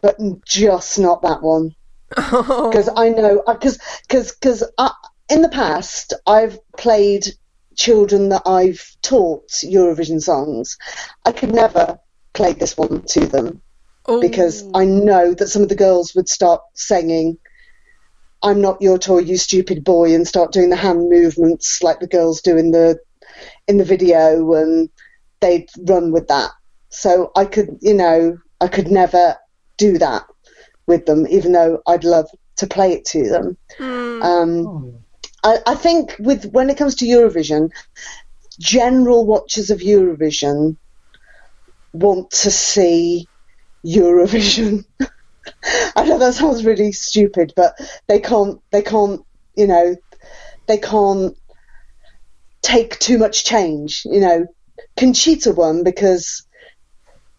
[0.01, 1.75] but just not that one.
[2.73, 4.91] Because I know, uh, because because because uh,
[5.29, 7.27] in the past I've played
[7.77, 10.77] children that I've taught Eurovision songs.
[11.25, 11.99] I could never
[12.35, 13.63] play this one to them
[14.07, 14.21] oh.
[14.21, 17.39] because I know that some of the girls would start singing
[18.43, 22.09] I'm not your toy, you stupid boy, and start doing the hand movements like the
[22.09, 22.99] girls do in the
[23.69, 24.91] in the video, and
[25.41, 26.51] they'd run with that.
[26.89, 29.37] So I could, you know, I could never
[29.77, 30.25] do that
[30.87, 33.57] with them, even though I'd love to play it to them.
[33.79, 34.23] Mm.
[34.23, 34.95] Um,
[35.45, 37.71] I, I think with when it comes to Eurovision,
[38.59, 40.77] general watchers of Eurovision
[41.93, 43.29] want to see
[43.85, 44.85] Eurovision.
[45.97, 48.61] I know that sounds really stupid, but they can't.
[48.71, 49.23] They can't.
[49.57, 49.97] You know,
[50.67, 51.37] they can't
[52.63, 54.05] take too much change.
[54.05, 54.47] You know,
[54.97, 56.47] Conchita won because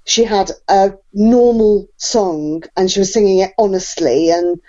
[0.06, 4.60] she had a normal song and she was singing it honestly, and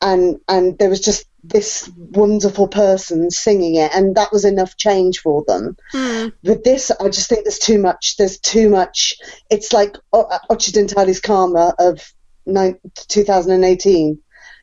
[0.00, 5.20] and and there was just this wonderful person singing it, and that was enough change
[5.20, 5.76] for them.
[5.92, 6.32] Mm.
[6.42, 8.16] With this, I just think there's too much.
[8.16, 9.18] There's too much.
[9.50, 12.12] It's like Occidentali's Karma of
[12.46, 14.18] 2018.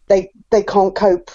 [0.08, 1.32] They they can't cope.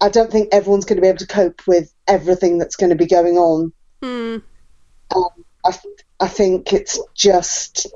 [0.00, 2.96] I don't think everyone's going to be able to cope with everything that's going to
[2.96, 3.72] be going on.
[4.02, 4.42] Mm.
[5.14, 5.78] Um, I
[6.20, 7.86] I think it's just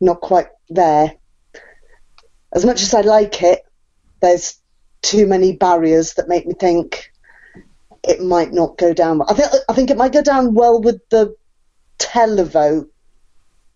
[0.00, 1.14] not quite there.
[2.52, 3.65] As much as I like it,
[4.20, 4.58] there's
[5.02, 7.12] too many barriers that make me think
[8.02, 9.22] it might not go down.
[9.22, 11.36] I think I think it might go down well with the
[11.98, 12.88] televote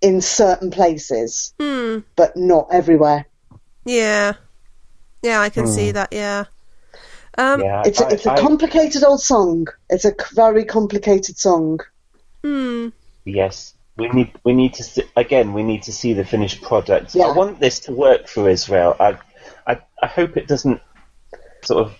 [0.00, 2.02] in certain places, mm.
[2.16, 3.26] but not everywhere.
[3.84, 4.34] Yeah,
[5.22, 5.74] yeah, I can mm.
[5.74, 5.94] see Hmm.
[5.94, 6.12] that.
[6.12, 6.44] Yeah,
[7.38, 9.66] um, yeah it's a, I, it's a I, complicated old song.
[9.88, 11.80] It's a very complicated song.
[12.42, 12.92] mm.
[13.24, 15.52] Yes, we need we need to see, again.
[15.52, 17.14] We need to see the finished product.
[17.14, 17.26] Yeah.
[17.26, 18.96] I want this to work for Israel.
[18.98, 19.18] I,
[19.70, 20.80] I I hope it doesn't
[21.62, 21.94] sort of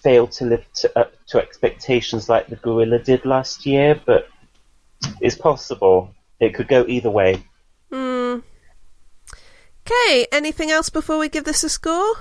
[0.00, 4.28] fail to live to, up to expectations like the Gorilla did last year, but
[5.20, 6.14] it's possible.
[6.40, 7.44] It could go either way.
[7.90, 8.42] Mm.
[9.86, 12.14] Okay, anything else before we give this a score?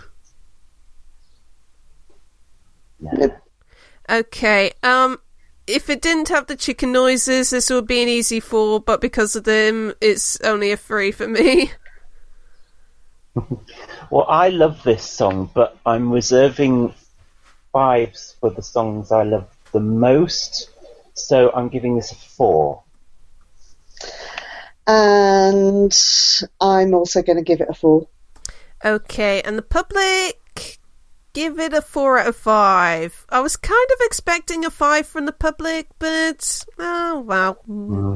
[3.00, 3.36] No.
[4.10, 5.20] Okay, um,
[5.68, 9.36] if it didn't have the chicken noises, this would be an easy four, but because
[9.36, 11.72] of them, it's only a three for me.
[14.10, 16.94] well, I love this song, but I'm reserving
[17.72, 20.70] fives for the songs I love the most,
[21.14, 22.84] so I'm giving this a four.
[24.88, 25.98] And
[26.60, 28.08] I'm also going to give it a four.
[28.84, 30.38] Okay, and the public
[31.34, 33.26] give it a four out of five.
[33.30, 37.58] I was kind of expecting a five from the public, but oh wow.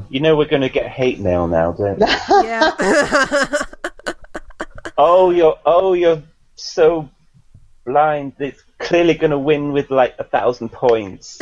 [0.09, 2.05] You know we're going to get hate mail now, don't we?
[2.47, 2.71] Yeah.
[4.97, 6.23] oh, you're oh you're
[6.55, 7.09] so
[7.85, 8.33] blind.
[8.39, 11.37] It's clearly going to win with like a thousand points.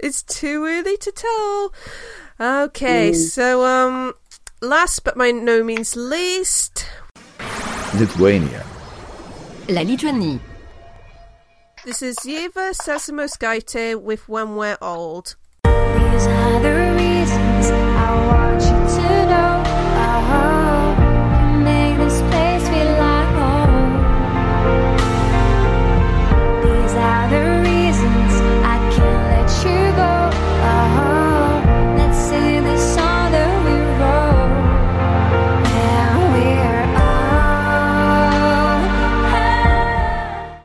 [0.00, 1.72] it's too early to tell.
[2.40, 4.14] Okay, so um,
[4.62, 6.86] last but by no means least,
[7.94, 8.64] Lithuania.
[9.68, 10.40] La Lituanie.
[11.84, 15.36] this is Ieva Zasimauskaitė with When We're Old.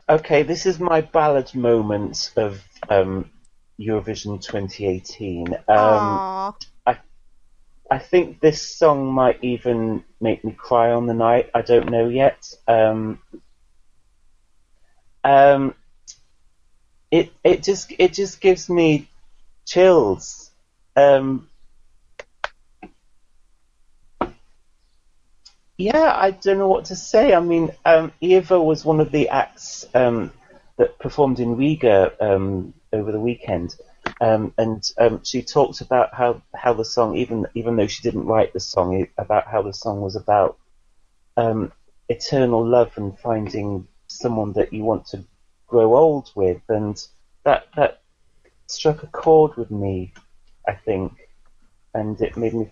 [0.08, 3.30] Okay, this is my ballad moment of um,
[3.78, 5.54] Eurovision 2018.
[5.54, 6.34] Um, Aw.
[7.90, 11.50] I think this song might even make me cry on the night.
[11.54, 12.52] I don't know yet.
[12.66, 13.20] Um,
[15.22, 15.74] um,
[17.10, 19.08] it it just it just gives me
[19.66, 20.50] chills.
[20.96, 21.48] Um,
[25.76, 27.34] yeah, I don't know what to say.
[27.34, 30.32] I mean, um, Ieva was one of the acts um,
[30.76, 33.74] that performed in Riga um, over the weekend,
[34.20, 38.26] um, and um, she talked about how, how the song, even even though she didn't
[38.26, 40.58] write the song, about how the song was about
[41.36, 41.72] um,
[42.08, 45.24] eternal love and finding someone that you want to
[45.66, 47.04] grow old with, and
[47.42, 48.00] that that
[48.68, 50.12] struck a chord with me,
[50.68, 51.28] I think,
[51.94, 52.70] and it made me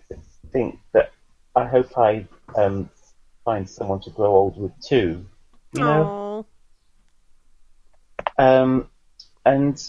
[0.53, 1.11] think that
[1.55, 2.89] I hope I um,
[3.45, 5.25] find someone to grow old with too.
[5.73, 6.45] You know.
[8.37, 8.87] Um,
[9.45, 9.81] and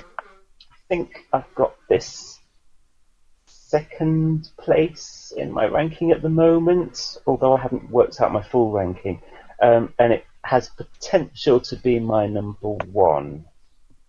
[0.00, 2.40] I think I've got this
[3.46, 8.70] second place in my ranking at the moment, although I haven't worked out my full
[8.70, 9.20] ranking.
[9.60, 13.44] Um, and it has potential to be my number one,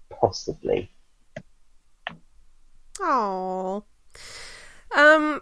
[0.09, 0.91] possibly.
[2.99, 3.83] Oh.
[4.95, 5.41] Um.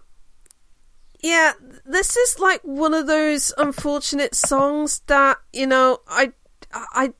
[1.26, 1.54] Yeah,
[1.88, 6.34] this is like one of those unfortunate songs that you know I
[6.72, 7.14] I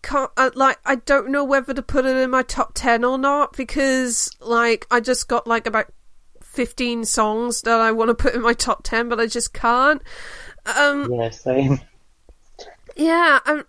[0.00, 3.18] can't I, like I don't know whether to put it in my top ten or
[3.18, 5.92] not because like I just got like about
[6.40, 10.00] fifteen songs that I want to put in my top ten, but I just can't.
[10.76, 11.12] Um.
[11.12, 11.80] Yeah, same.
[12.94, 13.64] Yeah, um,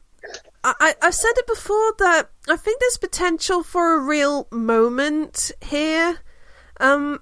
[0.64, 5.52] I, I, I've said it before that I think there's potential for a real moment
[5.64, 6.20] here.
[6.80, 7.22] Um,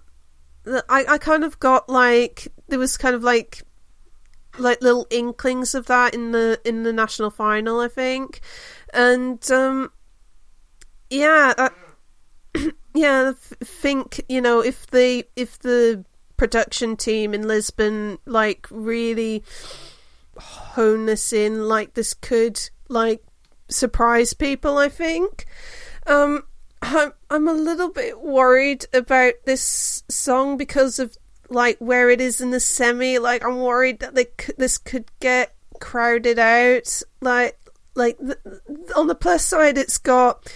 [0.66, 3.64] I, I kind of got like there was kind of like
[4.58, 8.42] like little inklings of that in the in the national final, I think,
[8.94, 9.92] and um,
[11.10, 11.70] yeah, I,
[12.94, 16.06] yeah, I think you know if the if the
[16.38, 19.44] production team in Lisbon like really
[20.38, 23.24] hone this in like this could like
[23.70, 25.46] surprise people i think.
[26.08, 26.44] Um
[26.82, 31.18] i'm, I'm a little bit worried about this song because of
[31.50, 35.06] like where it is in the semi like i'm worried that they c- this could
[35.20, 37.58] get crowded out like
[37.96, 38.38] like th-
[38.96, 40.48] on the plus side it's got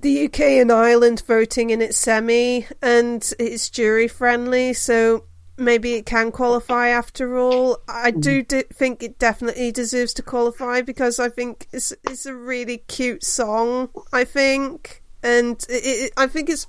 [0.00, 5.24] the UK and Ireland voting in its semi, and it's jury friendly, so
[5.56, 7.78] maybe it can qualify after all.
[7.88, 8.48] I do mm.
[8.48, 13.24] d- think it definitely deserves to qualify because I think it's it's a really cute
[13.24, 13.90] song.
[14.12, 16.66] I think, and it, it, I think it's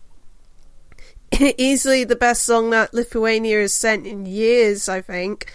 [1.58, 4.90] easily the best song that Lithuania has sent in years.
[4.90, 5.52] I think,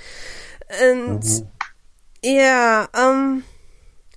[0.71, 1.25] and
[2.23, 3.45] yeah, um.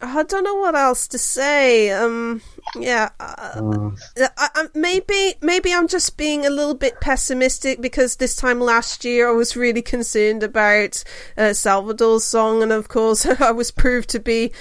[0.02, 1.92] I don't know what else to say.
[1.92, 2.42] Um,
[2.76, 8.36] yeah, uh, I, I, maybe maybe I'm just being a little bit pessimistic because this
[8.36, 11.04] time last year I was really concerned about
[11.38, 14.52] uh, Salvador's song, and of course I was proved to be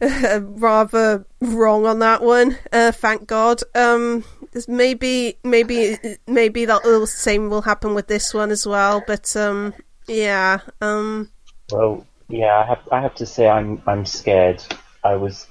[0.00, 2.58] uh, rather wrong on that one.
[2.72, 3.62] Uh, thank God.
[3.74, 4.24] Um,
[4.68, 5.96] maybe maybe
[6.26, 9.02] maybe that little same will happen with this one as well.
[9.06, 9.74] But um,
[10.06, 10.60] yeah.
[10.80, 11.30] Um,
[11.72, 14.62] Well, yeah, I have I have to say I'm I'm scared.
[15.04, 15.46] I was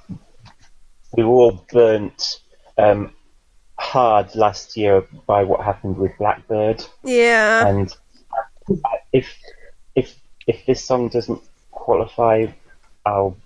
[1.16, 2.40] we were all burnt
[2.76, 3.12] um,
[3.78, 7.66] hard last year by what happened with Blackbird, yeah.
[7.66, 7.94] and
[9.12, 9.34] if
[9.94, 12.46] if if this song doesn't qualify,
[13.04, 13.36] I'll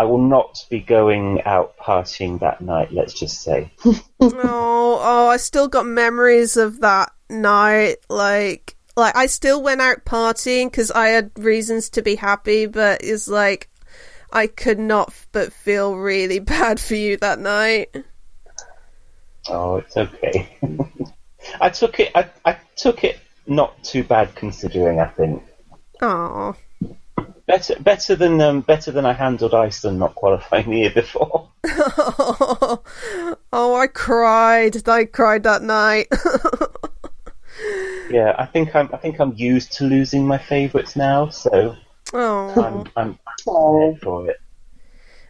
[0.00, 2.90] I will not be going out partying that night.
[2.90, 3.70] Let's just say.
[3.84, 7.96] oh, oh, I still got memories of that night.
[8.08, 13.02] Like, like I still went out partying because I had reasons to be happy, but
[13.02, 13.68] it's like
[14.32, 17.94] I could not but feel really bad for you that night.
[19.48, 20.56] Oh, it's okay.
[21.60, 22.12] I took it.
[22.14, 25.00] I, I took it not too bad considering.
[25.00, 25.42] I think
[26.02, 26.54] Oh,
[27.46, 31.48] better better than um, better than I handled Iceland not qualifying the year before.
[31.66, 32.82] oh,
[33.52, 34.88] I cried.
[34.88, 36.06] I cried that night.
[38.10, 41.76] Yeah, I think I'm I think I'm used to losing my favourites now, so
[42.12, 43.96] oh, I'm I'm Oh.
[44.02, 44.36] for it.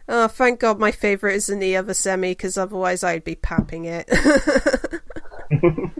[0.09, 3.85] oh, thank God my favourite is in the other semi because otherwise I'd be papping
[3.85, 4.09] it.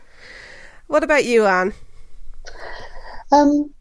[0.88, 1.74] what about you, Ann?
[3.32, 3.74] Um,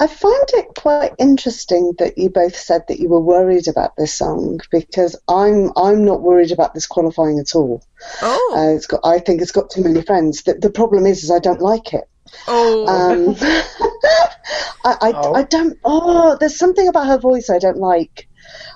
[0.00, 4.14] I find it quite interesting that you both said that you were worried about this
[4.14, 7.82] song because I'm I'm not worried about this qualifying at all.
[8.22, 10.42] Oh, Uh, it's got I think it's got too many friends.
[10.42, 12.04] The, the problem is, is I don't like it.
[12.48, 13.36] oh, Um,
[14.84, 15.34] I, I, Oh.
[15.34, 15.78] I don't.
[15.84, 18.28] Oh, there's something about her voice I don't like.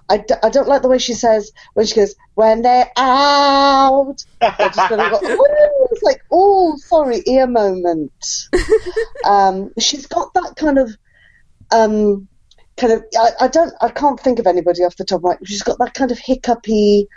[0.09, 4.17] I, d- I don't like the way she says when she goes when they're out.
[4.41, 5.21] I just kind of go,
[5.95, 8.49] "Ooh," it's like oh sorry ear moment.
[9.25, 10.97] um, she's got that kind of
[11.73, 12.29] um,
[12.77, 15.37] kind of I, I don't I can't think of anybody off the top of my.
[15.45, 17.09] She's got that kind of hiccupy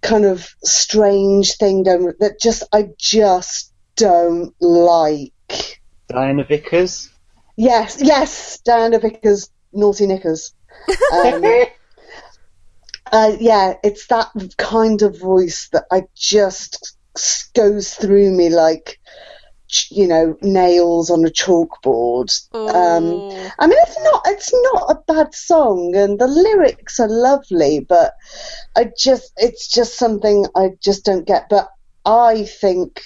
[0.00, 5.32] kind of strange thing going that just I just don't like.
[6.08, 7.10] Diana Vickers.
[7.56, 10.54] Yes, yes, Diana Vickers, naughty knickers.
[11.12, 11.42] Um,
[13.12, 16.96] uh, yeah, it's that kind of voice that I just s-
[17.54, 18.98] goes through me like,
[19.90, 22.30] you know, nails on a chalkboard.
[22.54, 23.30] Um.
[23.58, 28.14] I mean, it's not it's not a bad song, and the lyrics are lovely, but
[28.76, 31.48] I just it's just something I just don't get.
[31.50, 31.68] But
[32.04, 33.02] I think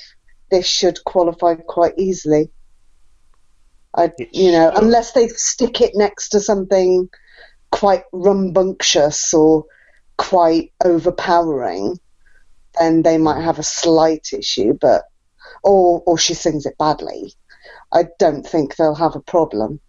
[0.51, 2.51] this should qualify quite easily.
[3.95, 4.83] I, It you know, should.
[4.83, 7.09] unless they stick it next to something
[7.71, 9.65] quite rumbunctious or
[10.19, 11.99] quite overpowering,
[12.79, 14.77] then they might have a slight issue.
[14.81, 15.03] But
[15.63, 17.35] or or she sings it badly.
[17.93, 19.81] I don't think they'll have a problem.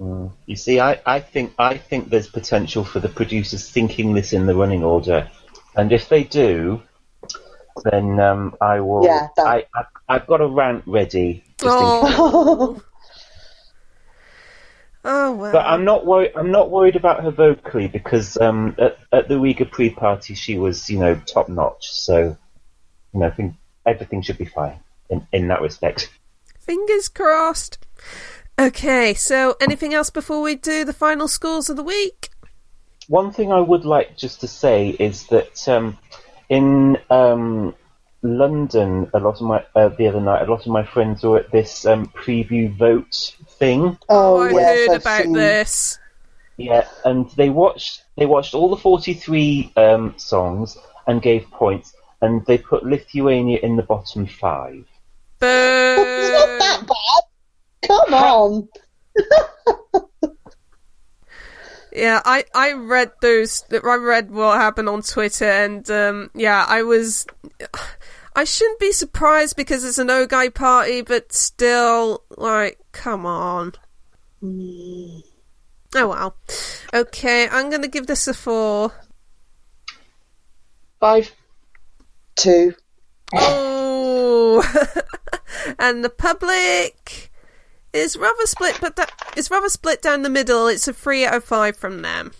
[0.00, 0.32] Mm.
[0.46, 4.46] You see, I, I think I think there's potential for the producers thinking this in
[4.46, 5.30] the running order,
[5.76, 6.82] and if they do,
[7.84, 9.04] then um, I will.
[9.04, 11.44] Yeah, that- I, I I've got a rant ready.
[11.58, 12.16] Just in case.
[12.18, 12.82] Oh.
[15.04, 15.52] oh well.
[15.52, 16.32] But I'm not worried.
[16.36, 20.88] I'm not worried about her vocally because um, at, at the Riga pre-party she was,
[20.88, 21.90] you know, top notch.
[21.90, 22.36] So,
[23.12, 23.54] you know, I think
[23.86, 24.78] everything should be fine
[25.10, 26.10] in, in that respect.
[26.58, 27.78] Fingers crossed.
[28.58, 32.30] Okay, so anything else before we do the final scores of the week?
[33.08, 35.98] One thing I would like just to say is that um,
[36.48, 37.74] in um,
[38.22, 41.38] London, a lot of my uh, the other night, a lot of my friends were
[41.38, 43.96] at this um, preview vote thing.
[44.08, 45.98] Oh, I yes, heard I've about seen- this.
[46.56, 50.76] Yeah, and they watched they watched all the forty three um, songs
[51.06, 54.84] and gave points, and they put Lithuania in the bottom five.
[55.40, 57.88] It's not that bad.
[57.88, 58.68] Come on.
[61.94, 63.64] Yeah, I, I read those.
[63.70, 67.26] I read what happened on Twitter, and um, yeah, I was.
[68.34, 73.72] I shouldn't be surprised because it's an OGAE party, but still, like, come on.
[74.42, 75.22] Mm.
[75.94, 76.36] Oh well.
[76.94, 78.92] Okay, I'm gonna give this a four.
[81.00, 81.32] Five.
[82.36, 82.74] Two.
[83.34, 84.62] Oh,
[85.78, 87.30] and the public
[87.92, 90.66] is rather split, but that is rather split down the middle.
[90.66, 92.32] It's a three out of five from them.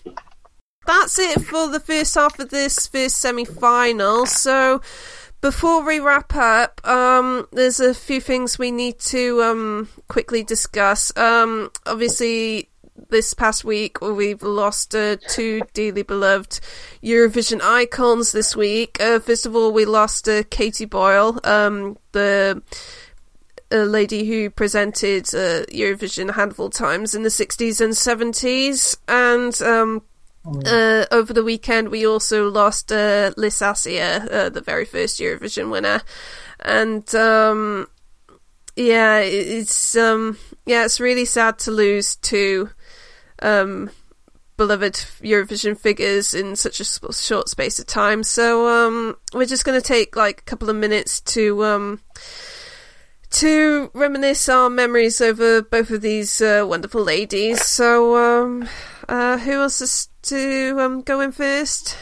[0.86, 4.26] That's it for the first half of this first semi-final.
[4.26, 4.80] So
[5.42, 11.14] before we wrap up, um, there's a few things we need to um, quickly discuss.
[11.16, 12.70] Um, obviously,
[13.10, 16.60] this past week we've lost uh, two dearly beloved
[17.02, 18.98] Eurovision icons this week.
[19.00, 22.62] Uh, first of all, we lost uh, Katie Boyle, um, the
[23.72, 28.96] lady who presented uh, Eurovision a handful of times in the 60s and 70s.
[29.08, 30.02] And um,
[30.44, 35.70] uh, over the weekend, we also lost uh, Lys Assia, uh, the very first Eurovision
[35.70, 36.02] winner.
[36.60, 37.86] And um,
[38.76, 42.70] yeah, it's um, yeah, it's really sad to lose two
[43.40, 43.90] um,
[44.56, 48.22] beloved Eurovision figures in such a short space of time.
[48.22, 52.00] So um, we're just going to take like a couple of minutes to um,
[53.30, 57.64] to reminisce our memories over both of these uh, wonderful ladies.
[57.64, 58.68] So um,
[59.08, 61.96] uh, who else is to um, go in first?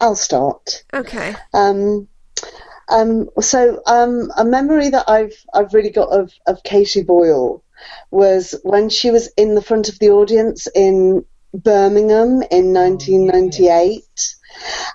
[0.00, 0.84] I'll start.
[0.92, 1.34] Okay.
[1.52, 2.08] Um,
[2.88, 7.62] um, so um, a memory that I've I've really got of, of Katie Boyle
[8.10, 14.04] was when she was in the front of the audience in Birmingham in 1998.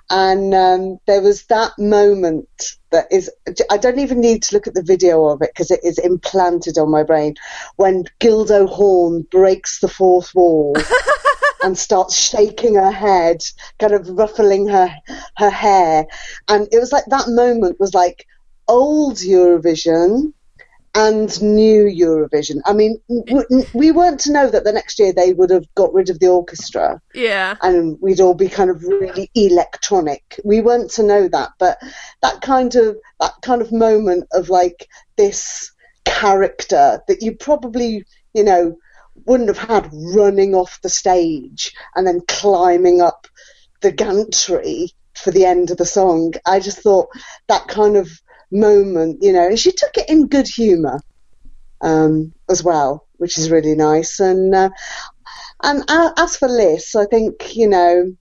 [0.09, 3.29] And um, there was that moment that is,
[3.69, 6.77] I don't even need to look at the video of it because it is implanted
[6.77, 7.35] on my brain.
[7.75, 10.75] When Guildo Horn breaks the fourth wall
[11.63, 13.43] and starts shaking her head,
[13.79, 14.93] kind of ruffling her
[15.37, 16.07] her hair,
[16.47, 18.25] and it was like that moment was like
[18.67, 20.33] old Eurovision
[20.95, 22.61] and new Eurovision.
[22.65, 22.99] I mean,
[23.73, 26.27] we weren't to know that the next year they would have got rid of the
[26.27, 27.55] orchestra Yeah.
[27.61, 30.39] and we'd all be kind of really electronic.
[30.43, 31.77] We weren't to know that, but
[32.21, 35.71] that kind of that kind of moment of like this
[36.05, 38.77] character that you probably, you know,
[39.25, 43.27] wouldn't have had running off the stage and then climbing up
[43.81, 46.33] the gantry for the end of the song.
[46.45, 47.09] I just thought
[47.47, 48.09] that kind of
[48.51, 51.01] moment, you know, and she took it in good humour
[51.81, 54.19] um, as well, which is really nice.
[54.19, 54.69] And uh,
[55.61, 58.13] And uh, as for Lys, I think you know,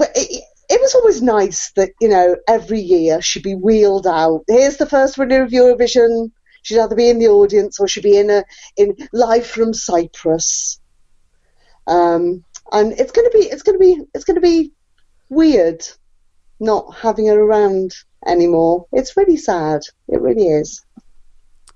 [0.00, 4.44] it, it was always nice that you know every year she'd be wheeled out.
[4.48, 6.32] Here's the first winner of Eurovision.
[6.62, 8.44] She'd either be in the audience or she'd be in a
[8.76, 10.80] in live from Cyprus.
[11.86, 14.72] Um, and it's going to be it's going to be it's going to be
[15.30, 15.86] weird
[16.60, 17.92] not having her around
[18.28, 18.86] anymore.
[18.92, 19.82] It's really sad.
[20.08, 20.84] It really is.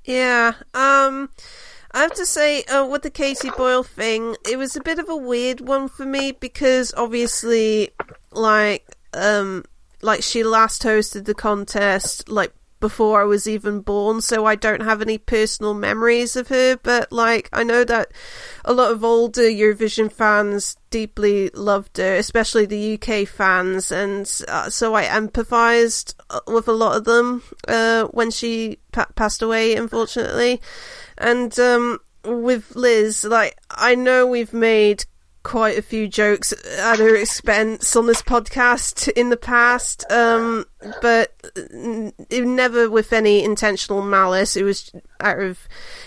[0.04, 0.54] Yeah.
[0.74, 1.30] Um.
[1.94, 5.10] I have to say, uh, with the Katie Boyle thing, it was a bit of
[5.10, 7.90] a weird one for me because obviously,
[8.30, 9.64] like, um,
[10.00, 12.52] like she last hosted the contest like
[12.82, 16.76] before I was even born, so I don't have any personal memories of her.
[16.76, 18.12] But like, I know that
[18.64, 24.68] a lot of older Eurovision fans deeply loved her, especially the UK fans, and uh,
[24.68, 29.76] so I empathised uh, with a lot of them uh, when she pa- passed away,
[29.76, 30.60] unfortunately.
[31.16, 35.04] And um, with Lys, like I know we've made
[35.42, 40.64] quite a few jokes at her expense on this podcast in the past, um,
[41.00, 41.32] but
[42.30, 44.56] never with any intentional malice.
[44.56, 45.58] It was out of,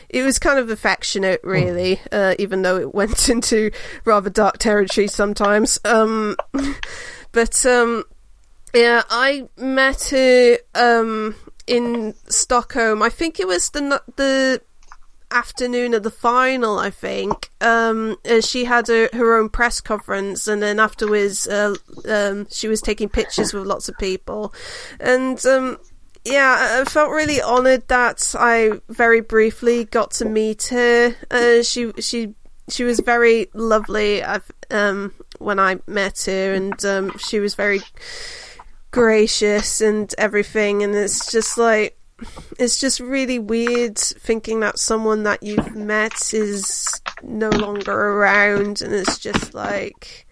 [0.09, 3.71] it was kind of affectionate, really, uh, even though it went into
[4.05, 5.79] rather dark territory sometimes.
[5.83, 6.35] Um,
[7.31, 8.03] but um,
[8.73, 11.35] yeah, I met her um,
[11.67, 13.01] in Stockholm.
[13.01, 14.61] I think it was the the
[15.35, 20.47] afternoon of the final, I think, um, uh, she had her, her own press conference,
[20.47, 21.75] and then afterwards, uh,
[22.07, 24.53] um, she was taking pictures with lots of people,
[24.99, 25.77] and um,
[26.23, 31.15] yeah, I felt really honoured that I very briefly got to meet her.
[31.29, 32.33] Uh, she she
[32.69, 34.23] she was very lovely.
[34.71, 37.81] Um, when I met her, and um, she was very
[38.91, 41.97] gracious and everything, and it's just like
[42.57, 48.93] it's just really weird thinking that someone that you've met is no longer around, and
[48.93, 50.25] it's just like,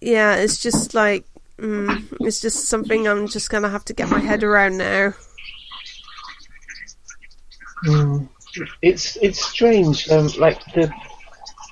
[0.00, 1.24] yeah, it's just like,
[1.58, 5.14] mm, it's just something I'm just gonna have to get my head around now.
[7.86, 8.28] Mm.
[8.82, 10.08] It's it's strange.
[10.10, 10.90] Um, like the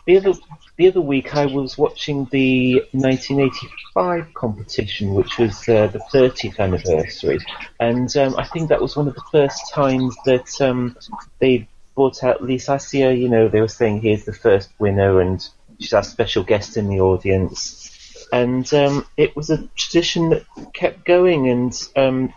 [0.06, 0.32] the other
[0.76, 7.39] the other week I was watching the 1985 competition, which was uh, the 30th anniversary,
[7.81, 10.97] and um, I think that was one of the first times that um,
[11.39, 13.18] they brought out Lys Assia.
[13.18, 15.47] You know, they were saying here's the first winner, and
[15.78, 20.44] she's our special guest in the audience, and um, it was a tradition that
[20.74, 22.32] kept going, and um,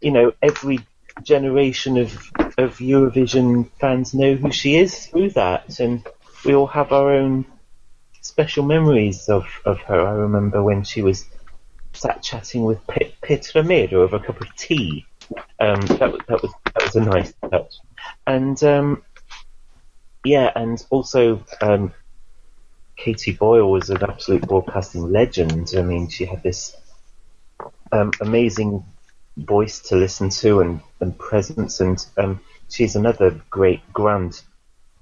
[0.00, 0.80] you know, every
[1.22, 2.12] generation of
[2.58, 6.06] of Eurovision fans know who she is through that, and
[6.44, 7.46] we all have our own
[8.20, 10.06] special memories of, of her.
[10.06, 11.26] I remember when she was
[11.92, 15.06] sat chatting with P- Petra over a cup of tea.
[15.60, 17.76] Um, that, that was that was a nice touch,
[18.26, 19.02] and um,
[20.24, 21.94] yeah, and also um,
[22.96, 25.72] Katie Boyle was an absolute broadcasting legend.
[25.76, 26.76] I mean, she had this
[27.92, 28.84] um, amazing
[29.36, 34.42] voice to listen to and, and presence, and um, she's another great grand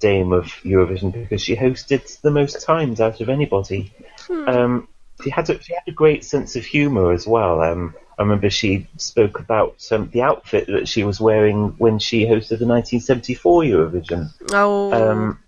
[0.01, 3.93] dame of Eurovision because she hosted the most times out of anybody.
[4.27, 4.49] Hmm.
[4.49, 4.89] Um,
[5.23, 7.61] she had a, she had a great sense of humour as well.
[7.63, 12.25] Um, I remember she spoke about um, the outfit that she was wearing when she
[12.25, 14.31] hosted the 1974 Eurovision.
[14.53, 15.39] Oh, um,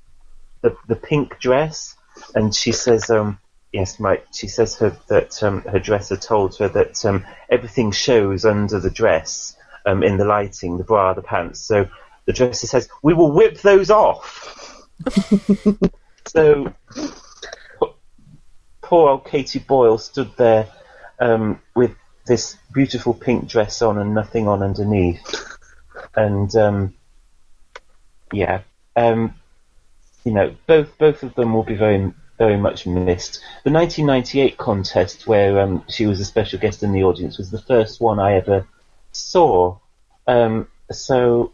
[0.61, 1.97] the the pink dress,
[2.35, 3.39] and she says, um,
[3.73, 8.45] "Yes, Mike." She says her, that um, her dresser told her that um, everything shows
[8.45, 11.61] under the dress um, in the lighting, the bra, the pants.
[11.61, 11.89] So
[12.27, 14.89] the dresser says, "We will whip those off."
[16.27, 16.73] so
[18.81, 20.69] poor old Katie Boyle stood there
[21.19, 21.95] um, with
[22.27, 25.21] this beautiful pink dress on and nothing on underneath,
[26.15, 26.95] and um,
[28.33, 28.61] yeah,
[28.97, 29.35] um,
[30.25, 33.41] you know, both both of them will be very very much missed.
[33.65, 37.61] The 1998 contest, where um, she was a special guest in the audience, was the
[37.61, 38.67] first one I ever
[39.13, 39.79] saw.
[40.27, 41.53] Um, so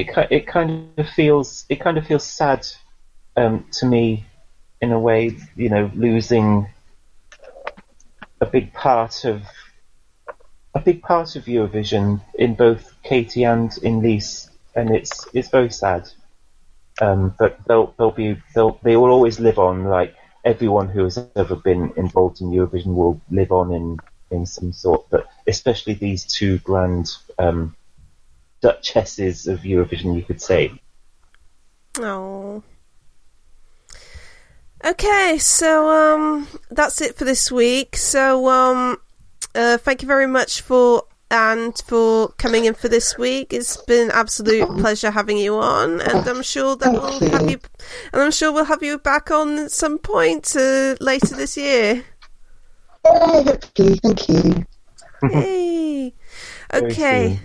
[0.00, 2.66] it it kind of feels it kind of feels sad
[3.36, 4.24] um, to me
[4.80, 6.66] in a way, you know, losing
[8.40, 9.42] a big part of
[10.74, 15.70] a big part of Eurovision in both Katie and in Lys, and it's it's very
[15.70, 16.08] sad.
[17.00, 19.84] Um, but they'll they'll be they'll they will always live on.
[19.84, 20.14] Like
[20.44, 23.98] everyone who has ever been involved in Eurovision will live on in
[24.30, 25.04] in some sort.
[25.10, 27.74] But especially these two grand um,
[28.60, 30.72] duchesses of Eurovision, you could say.
[31.98, 32.62] Oh.
[34.84, 37.96] Okay, so um, that's it for this week.
[37.96, 38.98] So um,
[39.54, 43.52] uh, thank you very much for and for coming in for this week.
[43.52, 47.28] It's been an absolute pleasure having you on, and I'm sure that Thank we'll you.
[47.30, 47.60] have you,
[48.12, 52.04] and I'm sure we'll have you back on at some point uh, later this year.
[53.04, 53.98] Yeah, hopefully.
[54.02, 54.66] Thank you.
[55.22, 56.14] Hey.
[56.72, 57.40] Very Okay.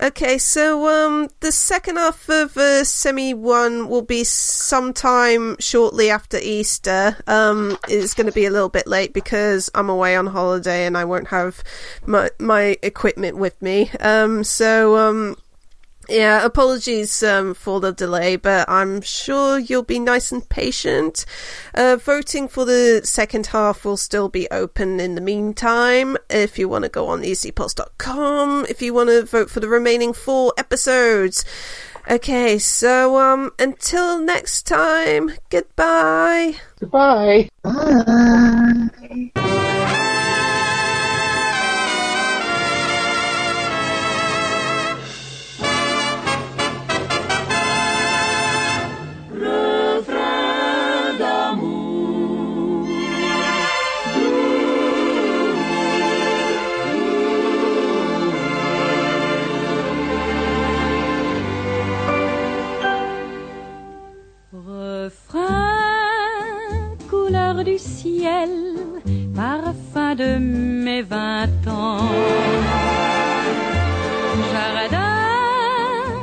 [0.00, 6.38] Okay, so um, the second half of uh, Semi One will be sometime shortly after
[6.40, 7.16] Easter.
[7.26, 10.96] Um, it's going to be a little bit late because I'm away on holiday and
[10.96, 11.64] I won't have
[12.06, 13.90] my my equipment with me.
[13.98, 15.36] Um, so um,
[16.08, 21.26] yeah, apologies um, for the delay, but I'm sure you'll be nice and patient.
[21.74, 26.16] Uh, voting for the second half will still be open in the meantime.
[26.30, 30.12] If you want to go on easypost.com, if you want to vote for the remaining
[30.12, 31.44] four episodes.
[32.10, 36.54] Okay, so um, until next time, goodbye.
[36.80, 37.50] Goodbye.
[39.34, 40.04] Bye.
[70.18, 71.98] De mes vingt ans.
[74.52, 75.06] Jardin